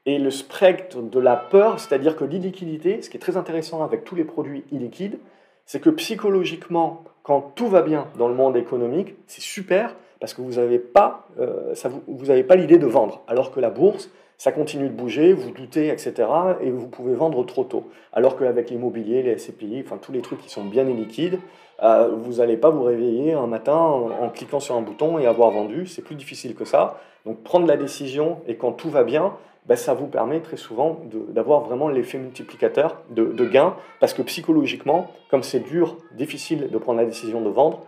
et 0.05 0.17
le 0.17 0.31
spectre 0.31 1.01
de 1.01 1.19
la 1.19 1.35
peur, 1.35 1.79
c'est-à-dire 1.79 2.15
que 2.15 2.25
l'illiquidité, 2.25 3.01
ce 3.01 3.09
qui 3.09 3.17
est 3.17 3.19
très 3.19 3.37
intéressant 3.37 3.83
avec 3.83 4.03
tous 4.03 4.15
les 4.15 4.25
produits 4.25 4.65
illiquides, 4.71 5.17
c'est 5.65 5.79
que 5.79 5.89
psychologiquement, 5.89 7.03
quand 7.23 7.53
tout 7.55 7.67
va 7.67 7.81
bien 7.81 8.07
dans 8.17 8.27
le 8.27 8.33
monde 8.33 8.57
économique, 8.57 9.15
c'est 9.27 9.41
super 9.41 9.95
parce 10.19 10.33
que 10.33 10.41
vous 10.41 10.53
n'avez 10.53 10.79
pas, 10.79 11.27
euh, 11.39 11.73
vous, 12.07 12.25
pas 12.43 12.55
l'idée 12.55 12.77
de 12.77 12.85
vendre. 12.85 13.23
Alors 13.27 13.51
que 13.51 13.59
la 13.59 13.69
bourse, 13.69 14.09
ça 14.37 14.51
continue 14.51 14.89
de 14.89 14.93
bouger, 14.93 15.33
vous 15.33 15.51
doutez, 15.51 15.89
etc. 15.89 16.13
Et 16.61 16.69
vous 16.69 16.87
pouvez 16.87 17.13
vendre 17.13 17.45
trop 17.45 17.63
tôt. 17.63 17.89
Alors 18.11 18.37
qu'avec 18.37 18.69
l'immobilier, 18.69 19.23
les 19.23 19.37
SCPI, 19.37 19.83
enfin 19.85 19.97
tous 20.01 20.11
les 20.11 20.21
trucs 20.21 20.41
qui 20.41 20.49
sont 20.49 20.65
bien 20.65 20.87
illiquides, 20.87 21.39
euh, 21.81 22.09
vous 22.15 22.35
n'allez 22.35 22.57
pas 22.57 22.69
vous 22.69 22.83
réveiller 22.83 23.33
un 23.33 23.47
matin 23.47 23.75
en, 23.75 24.29
cliquant 24.29 24.59
sur 24.59 24.75
un 24.75 24.81
bouton 24.81 25.19
et 25.19 25.25
avoir 25.25 25.51
vendu. 25.51 25.85
C'est 25.87 26.01
plus 26.01 26.15
difficile 26.15 26.55
que 26.55 26.65
ça. 26.65 26.99
Donc 27.25 27.41
prendre 27.43 27.67
la 27.67 27.77
décision 27.77 28.39
et 28.47 28.55
quand 28.55 28.73
tout 28.73 28.89
va 28.89 29.03
bien, 29.03 29.33
ben, 29.65 29.75
ça 29.75 29.93
vous 29.93 30.07
permet 30.07 30.41
très 30.41 30.57
souvent 30.57 30.99
d'avoir 31.29 31.61
vraiment 31.61 31.87
l'effet 31.87 32.17
multiplicateur 32.17 33.01
de, 33.09 33.25
de 33.25 33.45
gain, 33.45 33.75
parce 33.99 34.13
que 34.13 34.21
psychologiquement, 34.21 35.11
comme 35.29 35.43
c'est 35.43 35.61
dur, 35.61 35.97
difficile 36.11 36.69
de 36.69 36.77
prendre 36.77 36.99
la 36.99 37.05
décision 37.05 37.41
de 37.41 37.49
vendre, 37.49 37.81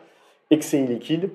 et 0.51 0.59
que 0.59 0.65
c'est 0.65 0.79
illiquide, 0.79 1.29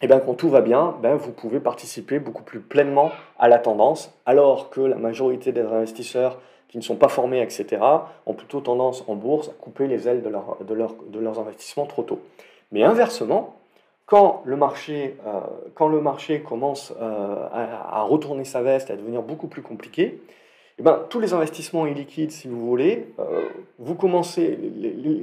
et 0.00 0.06
bien 0.06 0.20
quand 0.20 0.34
tout 0.34 0.48
va 0.48 0.60
bien, 0.60 0.96
ben, 1.02 1.14
vous 1.16 1.32
pouvez 1.32 1.60
participer 1.60 2.18
beaucoup 2.18 2.42
plus 2.42 2.60
pleinement 2.60 3.10
à 3.38 3.48
la 3.48 3.58
tendance, 3.58 4.12
alors 4.26 4.70
que 4.70 4.80
la 4.80 4.96
majorité 4.96 5.52
des 5.52 5.62
investisseurs 5.62 6.38
qui 6.68 6.76
ne 6.78 6.82
sont 6.82 6.96
pas 6.96 7.08
formés, 7.08 7.40
etc., 7.40 7.80
ont 8.26 8.34
plutôt 8.34 8.60
tendance 8.60 9.02
en 9.08 9.14
bourse 9.14 9.48
à 9.48 9.52
couper 9.52 9.86
les 9.86 10.06
ailes 10.06 10.22
de, 10.22 10.28
leur, 10.28 10.58
de, 10.60 10.74
leur, 10.74 10.94
de 11.06 11.18
leurs 11.18 11.40
investissements 11.40 11.86
trop 11.86 12.02
tôt. 12.02 12.20
Mais 12.72 12.82
inversement, 12.82 13.56
quand 14.08 14.42
le 14.46 14.56
marché, 14.56 15.16
euh, 15.26 15.40
quand 15.74 15.88
le 15.88 16.00
marché 16.00 16.40
commence 16.40 16.94
euh, 16.98 17.46
à, 17.52 18.02
retourner 18.02 18.44
sa 18.44 18.62
veste, 18.62 18.90
à 18.90 18.96
devenir 18.96 19.22
beaucoup 19.22 19.48
plus 19.48 19.60
compliqué, 19.60 20.18
eh 20.78 20.82
ben, 20.82 21.04
tous 21.10 21.20
les 21.20 21.34
investissements 21.34 21.86
illiquides, 21.86 22.30
si 22.30 22.48
vous 22.48 22.66
voulez, 22.66 23.08
euh, 23.18 23.42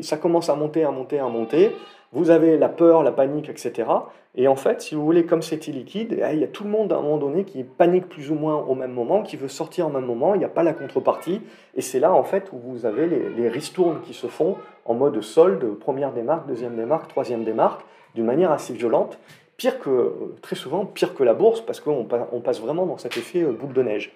ça 0.02 0.18
commence 0.18 0.50
à 0.50 0.56
monter, 0.56 0.84
à 0.84 0.92
monter, 0.92 1.18
à 1.18 1.28
monter. 1.28 1.72
Vous 2.16 2.30
avez 2.30 2.58
la 2.58 2.70
peur, 2.70 3.04
la 3.04 3.12
panique, 3.12 3.50
etc. 3.50 3.90
Et 4.36 4.48
en 4.48 4.56
fait, 4.56 4.82
si 4.82 4.96
vous 4.96 5.04
voulez, 5.04 5.26
comme 5.26 5.42
c'est 5.42 5.68
illiquide, 5.68 6.14
eh, 6.14 6.34
il 6.34 6.40
y 6.40 6.46
a 6.46 6.48
tout 6.48 6.64
le 6.64 6.70
monde 6.70 6.94
à 6.94 6.96
un 6.96 7.02
moment 7.02 7.18
donné 7.18 7.44
qui 7.44 7.64
panique 7.66 8.08
plus 8.08 8.32
ou 8.32 8.36
moins 8.36 8.56
au 8.56 8.74
même 8.74 8.94
moment, 8.94 9.22
qui 9.22 9.36
veut 9.36 9.50
sortir 9.50 9.88
au 9.88 9.90
même 9.90 10.06
moment, 10.06 10.34
il 10.34 10.38
n'y 10.38 10.46
a 10.46 10.50
pas 10.50 10.64
la 10.64 10.72
contrepartie. 10.72 11.42
Et 11.76 11.82
c'est 11.82 12.00
là, 12.00 12.14
en 12.14 12.24
fait, 12.24 12.52
où 12.54 12.58
vous 12.58 12.86
avez 12.86 13.06
les, 13.06 13.50
ristournes 13.50 14.00
qui 14.02 14.14
se 14.14 14.28
font 14.28 14.56
en 14.86 14.94
mode 14.94 15.20
solde, 15.22 15.78
première 15.78 16.14
démarque, 16.14 16.48
deuxième 16.48 16.78
démarque, 16.78 17.10
troisième 17.10 17.44
démarque 17.44 17.82
d'une 18.16 18.26
manière 18.26 18.54
assez 18.54 18.74
violente, 18.74 19.20
pire 19.58 19.78
que, 19.80 20.14
très 20.42 20.56
souvent, 20.56 20.86
pire 20.86 21.16
que 21.16 21.24
la 21.24 21.34
bourse, 21.34 21.60
parce 21.60 21.82
qu'on 21.82 22.08
on 22.32 22.40
passe 22.40 22.62
vraiment 22.62 22.86
dans 22.86 22.98
cet 22.98 23.18
effet 23.18 23.44
euh, 23.44 23.52
boule 23.52 23.74
de 23.74 23.84
neige. 23.84 24.14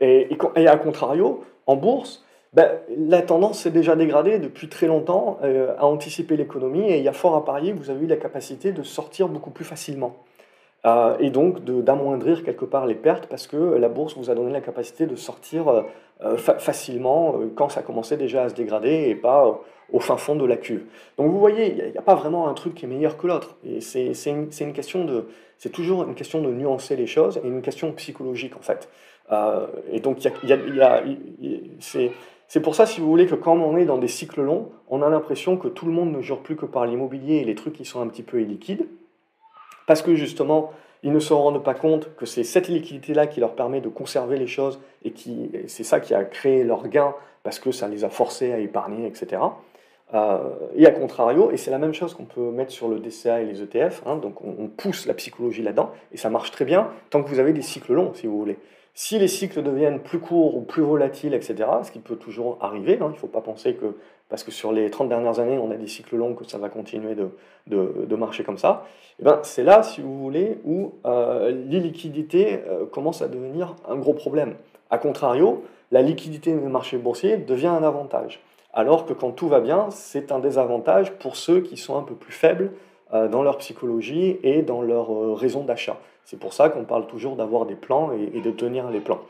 Et, 0.00 0.36
et, 0.56 0.66
à 0.66 0.76
contrario, 0.76 1.44
en 1.66 1.76
bourse, 1.76 2.24
ben, 2.52 2.70
la 2.96 3.22
tendance 3.22 3.60
s'est 3.60 3.70
déjà 3.70 3.96
dégradée 3.96 4.38
depuis 4.38 4.68
très 4.68 4.86
longtemps 4.86 5.38
euh, 5.42 5.74
à 5.78 5.86
anticiper 5.86 6.36
l'économie, 6.36 6.90
et 6.90 6.98
il 6.98 7.04
y 7.04 7.08
a 7.08 7.12
fort 7.12 7.34
à 7.34 7.44
parier 7.44 7.72
que 7.72 7.78
vous 7.78 7.90
avez 7.90 8.04
eu 8.04 8.08
la 8.08 8.16
capacité 8.16 8.72
de 8.72 8.82
sortir 8.82 9.28
beaucoup 9.28 9.50
plus 9.50 9.64
facilement. 9.64 10.16
Euh, 10.84 11.16
et 11.20 11.30
donc 11.30 11.64
d'amoindrir 11.64 12.42
quelque 12.42 12.64
part 12.64 12.86
les 12.86 12.96
pertes 12.96 13.26
parce 13.26 13.46
que 13.46 13.56
la 13.56 13.88
bourse 13.88 14.16
vous 14.16 14.30
a 14.30 14.34
donné 14.34 14.50
la 14.50 14.60
capacité 14.60 15.06
de 15.06 15.14
sortir 15.14 15.84
facilement 16.36 17.36
quand 17.54 17.68
ça 17.68 17.82
commençait 17.82 18.16
déjà 18.16 18.44
à 18.44 18.48
se 18.48 18.54
dégrader 18.54 19.06
et 19.08 19.14
pas 19.14 19.60
au 19.92 20.00
fin 20.00 20.16
fond 20.16 20.34
de 20.34 20.44
la 20.44 20.56
cuve. 20.56 20.84
Donc 21.18 21.30
vous 21.30 21.38
voyez, 21.38 21.72
il 21.72 21.92
n'y 21.92 21.98
a, 21.98 22.02
pas 22.02 22.14
vraiment 22.14 22.48
un 22.48 22.54
truc 22.54 22.74
qui 22.74 22.86
est 22.86 22.88
meilleur 22.88 23.16
que 23.16 23.26
l'autre. 23.26 23.56
Et 23.64 23.80
c'est 23.80 24.12
une, 24.26 24.48
toujours 25.72 26.02
une 26.02 26.14
question 26.14 26.40
de 26.40 26.50
nuancer 26.50 26.96
les 26.96 27.06
choses 27.06 27.40
et 27.44 27.46
une 27.46 27.62
question 27.62 27.92
psychologique 27.92 28.56
en 28.56 28.62
fait. 28.62 28.88
Euh, 29.30 29.66
et 29.92 30.00
donc 30.00 30.24
y 30.24 30.52
a, 30.82 31.02
c'est 31.78 32.10
pour 32.60 32.74
ça, 32.74 32.86
si 32.86 33.00
vous 33.00 33.08
voulez, 33.08 33.26
que 33.26 33.34
quand 33.34 33.56
on 33.56 33.76
est 33.76 33.84
dans 33.84 33.98
des 33.98 34.08
cycles 34.08 34.42
longs, 34.42 34.70
on 34.88 35.02
a 35.02 35.08
l'impression 35.08 35.56
que 35.56 35.68
tout 35.68 35.86
le 35.86 35.92
monde 35.92 36.12
ne 36.12 36.20
jure 36.20 36.40
plus 36.40 36.56
que 36.56 36.66
par 36.66 36.86
l'immobilier 36.86 37.36
et 37.36 37.44
les 37.44 37.54
trucs 37.54 37.74
qui 37.74 37.84
sont 37.84 38.00
un 38.00 38.08
petit 38.08 38.22
peu 38.22 38.40
illiquides, 38.40 38.86
parce 39.86 40.02
que 40.02 40.14
justement, 40.14 40.72
ils 41.02 41.12
ne 41.12 41.18
se 41.18 41.32
rendent 41.32 41.62
pas 41.62 41.74
compte 41.74 42.14
que 42.16 42.26
c'est 42.26 42.44
cette 42.44 42.68
liquidité-là 42.68 43.26
qui 43.26 43.40
leur 43.40 43.54
permet 43.54 43.80
de 43.80 43.88
conserver 43.88 44.36
les 44.36 44.46
choses 44.46 44.80
et 45.04 45.10
qui 45.10 45.50
c'est 45.66 45.82
ça 45.82 45.98
qui 45.98 46.14
a 46.14 46.24
créé 46.24 46.62
leur 46.62 46.86
gain 46.88 47.14
parce 47.42 47.58
que 47.58 47.72
ça 47.72 47.88
les 47.88 48.04
a 48.04 48.08
forcés 48.08 48.52
à 48.52 48.58
épargner, 48.58 49.06
etc. 49.06 49.42
Euh, 50.14 50.38
et 50.76 50.86
à 50.86 50.90
contrario, 50.90 51.50
et 51.50 51.56
c'est 51.56 51.70
la 51.70 51.78
même 51.78 51.94
chose 51.94 52.14
qu'on 52.14 52.24
peut 52.24 52.50
mettre 52.50 52.70
sur 52.70 52.88
le 52.88 52.98
DCA 52.98 53.40
et 53.40 53.46
les 53.46 53.62
ETF, 53.62 54.02
hein, 54.06 54.16
donc 54.16 54.42
on, 54.44 54.68
pousse 54.68 55.06
la 55.06 55.14
psychologie 55.14 55.62
là-dedans, 55.62 55.90
et 56.12 56.18
ça 56.18 56.28
marche 56.28 56.50
très 56.50 56.66
bien 56.66 56.90
tant 57.10 57.22
que 57.22 57.28
vous 57.28 57.38
avez 57.38 57.52
des 57.52 57.62
cycles 57.62 57.94
longs, 57.94 58.12
si 58.14 58.26
vous 58.26 58.38
voulez. 58.38 58.58
Si 58.94 59.18
les 59.18 59.28
cycles 59.28 59.62
deviennent 59.62 60.00
plus 60.00 60.18
courts 60.18 60.56
ou 60.56 60.60
plus 60.60 60.82
volatiles, 60.82 61.34
etc., 61.34 61.54
ce 61.82 61.90
qui 61.90 61.98
peut 61.98 62.16
toujours 62.16 62.58
arriver, 62.60 62.98
hein, 63.00 63.06
il 63.08 63.12
ne 63.12 63.18
faut 63.18 63.26
pas 63.26 63.40
penser 63.40 63.74
que, 63.74 63.96
parce 64.28 64.44
que 64.44 64.50
sur 64.50 64.70
les 64.70 64.90
30 64.90 65.08
dernières 65.08 65.38
années, 65.38 65.58
on 65.58 65.70
a 65.70 65.76
des 65.76 65.86
cycles 65.86 66.16
longs, 66.16 66.34
que 66.34 66.44
ça 66.44 66.58
va 66.58 66.68
continuer 66.68 67.14
de, 67.14 68.16
marcher 68.16 68.44
comme 68.44 68.58
ça, 68.58 68.84
et 69.18 69.22
eh 69.22 69.24
ben, 69.24 69.40
c'est 69.42 69.64
là, 69.64 69.82
si 69.82 70.00
vous 70.00 70.18
voulez, 70.18 70.58
où 70.64 70.92
euh, 71.06 71.50
l'illiquidité 71.50 72.60
euh, 72.68 72.84
commence 72.86 73.22
à 73.22 73.28
devenir 73.28 73.76
un 73.88 73.96
gros 73.96 74.14
problème. 74.14 74.54
A 74.90 74.98
contrario, 74.98 75.64
la 75.90 76.02
liquidité 76.02 76.52
des 76.52 76.68
marchés 76.68 76.98
boursiers 76.98 77.38
devient 77.38 77.68
un 77.68 77.82
avantage 77.82 78.42
alors 78.72 79.04
que 79.06 79.12
quand 79.12 79.32
tout 79.32 79.48
va 79.48 79.60
bien, 79.60 79.88
c'est 79.90 80.32
un 80.32 80.38
désavantage 80.38 81.12
pour 81.12 81.36
ceux 81.36 81.60
qui 81.60 81.76
sont 81.76 81.96
un 81.96 82.02
peu 82.02 82.14
plus 82.14 82.32
faibles 82.32 82.72
dans 83.28 83.42
leur 83.42 83.58
psychologie 83.58 84.38
et 84.42 84.62
dans 84.62 84.80
leur 84.80 85.12
euh, 85.12 85.34
raison 85.34 85.64
d'achat. 85.64 85.98
C'est 86.24 86.38
pour 86.38 86.52
ça 86.52 86.68
qu'on 86.68 86.84
parle 86.84 87.06
toujours 87.06 87.36
d'avoir 87.36 87.66
des 87.66 87.74
plans 87.74 88.10
et, 88.12 88.40
de 88.40 88.50
tenir 88.50 88.90
les 88.90 89.00
plans. 89.00 89.20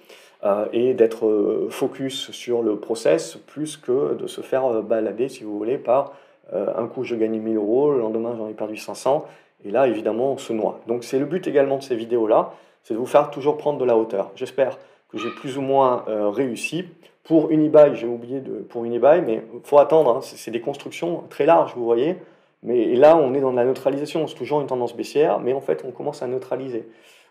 Euh, 0.44 0.66
et 0.72 0.94
d'être 0.94 1.68
focus 1.70 2.30
sur 2.30 2.62
le 2.62 2.76
process 2.76 3.36
plus 3.46 3.76
que 3.76 4.14
de 4.14 4.26
se 4.26 4.40
faire 4.40 4.82
balader, 4.82 5.28
si 5.28 5.44
vous 5.44 5.56
voulez, 5.56 5.78
par 5.78 6.12
un 6.52 6.86
coup 6.86 7.02
je 7.02 7.14
gagne 7.14 7.40
1000 7.40 7.56
euros, 7.56 7.92
le 7.92 8.00
lendemain 8.00 8.34
j'en 8.36 8.46
ai 8.46 8.52
perdu 8.52 8.76
500, 8.76 9.24
et 9.64 9.70
là 9.70 9.86
évidemment 9.88 10.32
on 10.32 10.38
se 10.38 10.52
noie. 10.52 10.80
Donc 10.86 11.02
c'est 11.02 11.18
le 11.18 11.24
but 11.24 11.46
également 11.46 11.78
de 11.78 11.82
ces 11.82 11.94
vidéos-là, 11.94 12.52
c'est 12.82 12.92
de 12.92 12.98
vous 12.98 13.06
faire 13.06 13.30
toujours 13.30 13.56
prendre 13.56 13.78
de 13.78 13.86
la 13.86 13.96
hauteur. 13.96 14.32
J'espère 14.34 14.78
que 15.08 15.16
j'ai 15.16 15.30
plus 15.30 15.56
ou 15.56 15.62
moins 15.62 16.04
réussi. 16.06 16.84
Pour 17.24 17.50
Unibail, 17.52 17.94
j'ai 17.94 18.06
oublié 18.06 18.40
de, 18.40 18.50
pour 18.50 18.84
Unibail, 18.84 19.22
mais 19.22 19.42
il 19.54 19.60
faut 19.62 19.78
attendre, 19.78 20.16
hein, 20.16 20.20
c'est 20.20 20.50
des 20.50 20.60
constructions 20.60 21.22
très 21.30 21.46
larges, 21.46 21.72
vous 21.74 21.84
voyez. 21.84 22.18
Mais 22.62 22.94
là, 22.94 23.16
on 23.16 23.34
est 23.34 23.40
dans 23.40 23.52
la 23.52 23.64
neutralisation, 23.64 24.26
c'est 24.26 24.36
toujours 24.36 24.60
une 24.60 24.66
tendance 24.66 24.96
baissière, 24.96 25.40
mais 25.40 25.52
en 25.52 25.60
fait, 25.60 25.84
on 25.86 25.90
commence 25.90 26.22
à 26.22 26.26
neutraliser. 26.26 26.88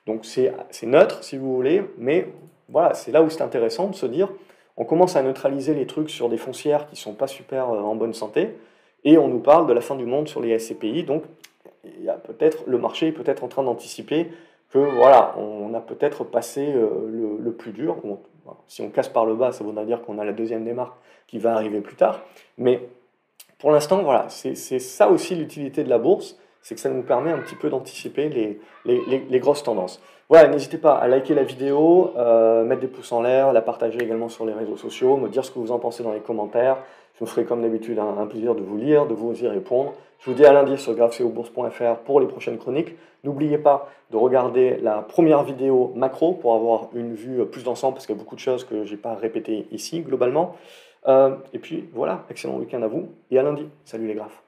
Donc 0.08 0.26
c'est 0.26 0.52
neutre, 0.84 1.24
si 1.24 1.38
vous 1.38 1.56
voulez, 1.56 1.84
mais 1.98 2.28
voilà, 2.70 2.94
c'est 2.94 3.12
là 3.12 3.22
où 3.22 3.30
c'est 3.30 3.42
intéressant 3.42 3.88
de 3.88 3.96
se 3.96 4.06
dire, 4.06 4.30
on 4.78 4.86
commence 4.86 5.16
à 5.16 5.22
neutraliser 5.22 5.74
les 5.74 5.86
trucs 5.86 6.10
sur 6.10 6.28
des 6.28 6.38
foncières 6.38 6.88
qui 6.88 6.94
ne 6.94 7.00
sont 7.00 7.14
pas 7.14 7.28
super 7.28 7.70
euh, 7.70 7.80
en 7.80 7.96
bonne 7.96 8.14
santé, 8.14 8.56
et 9.04 9.18
on 9.18 9.28
nous 9.28 9.40
parle 9.40 9.68
de 9.68 9.74
la 9.74 9.82
fin 9.82 9.96
du 9.96 10.06
monde 10.06 10.28
sur 10.28 10.42
les 10.42 10.58
SCPI, 10.58 11.04
donc 11.04 11.24
y 12.00 12.10
a 12.10 12.20
le 12.66 12.78
marché 12.78 13.08
est 13.08 13.12
peut-être 13.12 13.44
en 13.44 13.48
train 13.48 13.64
d'anticiper 13.64 14.32
que 14.72 14.80
voilà, 14.80 15.36
on 15.38 15.74
a 15.74 15.82
peut-être 15.82 16.24
passé 16.24 16.72
euh, 16.74 16.90
le, 17.10 17.38
le, 17.40 17.52
plus 17.52 17.72
dur, 17.72 17.98
si 18.68 18.82
on 18.82 18.90
casse 18.90 19.10
par 19.10 19.26
le 19.26 19.36
bas, 19.36 19.52
ça 19.52 19.64
voudrait 19.64 19.86
dire 19.86 20.02
qu'on 20.02 20.18
a 20.18 20.26
la 20.26 20.34
deuxième 20.34 20.64
démarque 20.64 20.94
qui 21.28 21.40
va 21.40 21.54
arriver 21.54 21.82
plus 21.82 21.96
tard. 21.96 22.22
Mais 22.58 22.82
pour 23.62 23.72
l'instant, 23.72 24.02
voilà, 24.02 24.26
c'est 24.30 24.56
ça 24.56 25.08
aussi 25.08 25.36
l'utilité 25.36 25.84
de 25.84 25.90
la 25.90 26.00
bourse, 26.00 26.36
c'est 26.64 26.74
que 26.74 26.82
ça 26.82 26.90
nous 26.90 27.04
permet 27.04 27.32
un 27.32 27.38
petit 27.38 27.56
peu 27.56 27.70
d'anticiper 27.70 28.28
les, 28.28 28.60
les, 28.86 29.24
les, 29.30 29.40
grosses 29.40 29.62
tendances. 29.62 30.02
Voilà, 30.30 30.48
n'hésitez 30.48 30.80
pas 30.80 30.96
à 30.96 31.08
liker 31.08 31.36
la 31.36 31.44
vidéo, 31.44 32.12
euh, 32.18 32.64
mettre 32.64 32.82
des 32.82 32.88
pouces 32.88 33.12
en 33.12 33.22
l'air, 33.22 33.54
la 33.54 33.62
partager 33.62 34.02
également 34.02 34.30
sur 34.30 34.48
les 34.48 34.54
réseaux 34.54 34.78
sociaux, 34.78 35.16
me 35.16 35.30
dire 35.30 35.46
ce 35.46 35.52
que 35.52 35.60
vous 35.60 35.72
en 35.72 35.78
pensez 35.78 36.02
dans 36.02 36.12
les 36.12 36.22
commentaires. 36.22 36.78
Je 37.20 37.24
me 37.24 37.30
ferai 37.30 37.46
comme 37.46 37.62
d'habitude 37.62 38.00
un, 38.00 38.26
plaisir 38.26 38.56
de 38.56 38.62
vous 38.62 38.78
lire, 38.78 39.06
de 39.06 39.14
vous 39.14 39.44
y 39.44 39.48
répondre. 39.48 39.94
Je 40.20 40.32
vous 40.32 40.36
dis 40.36 40.46
à 40.46 40.54
lundi 40.54 40.76
sur 40.78 40.96
graphcobourse.fr 40.96 41.98
pour 42.04 42.20
les 42.20 42.26
prochaines 42.26 42.58
chroniques. 42.58 42.96
N'oubliez 43.24 43.60
pas 43.60 43.90
de 44.10 44.18
regarder 44.18 44.78
la 44.78 45.04
première 45.04 45.44
vidéo 45.44 45.92
macro 45.96 46.34
pour 46.34 46.56
avoir 46.56 46.90
une 46.96 47.14
vue 47.14 47.46
plus 47.46 47.64
d'ensemble 47.64 47.94
parce 47.94 48.08
qu'il 48.08 48.16
y 48.16 48.18
a 48.18 48.22
beaucoup 48.22 48.36
de 48.36 48.40
choses 48.40 48.64
que 48.64 48.86
je 48.86 48.92
n'ai 48.92 48.98
pas 48.98 49.14
répétées 49.14 49.68
ici 49.72 50.02
globalement. 50.02 50.56
Euh, 51.08 51.36
et 51.54 51.60
puis 51.60 51.90
voilà, 51.94 52.26
excellent 52.30 52.58
week-end 52.58 52.82
à 52.82 52.88
vous 52.88 53.10
et 53.30 53.40
à 53.40 53.44
lundi. 53.44 53.68
Salut 53.86 54.08
les 54.08 54.16
graphes. 54.16 54.44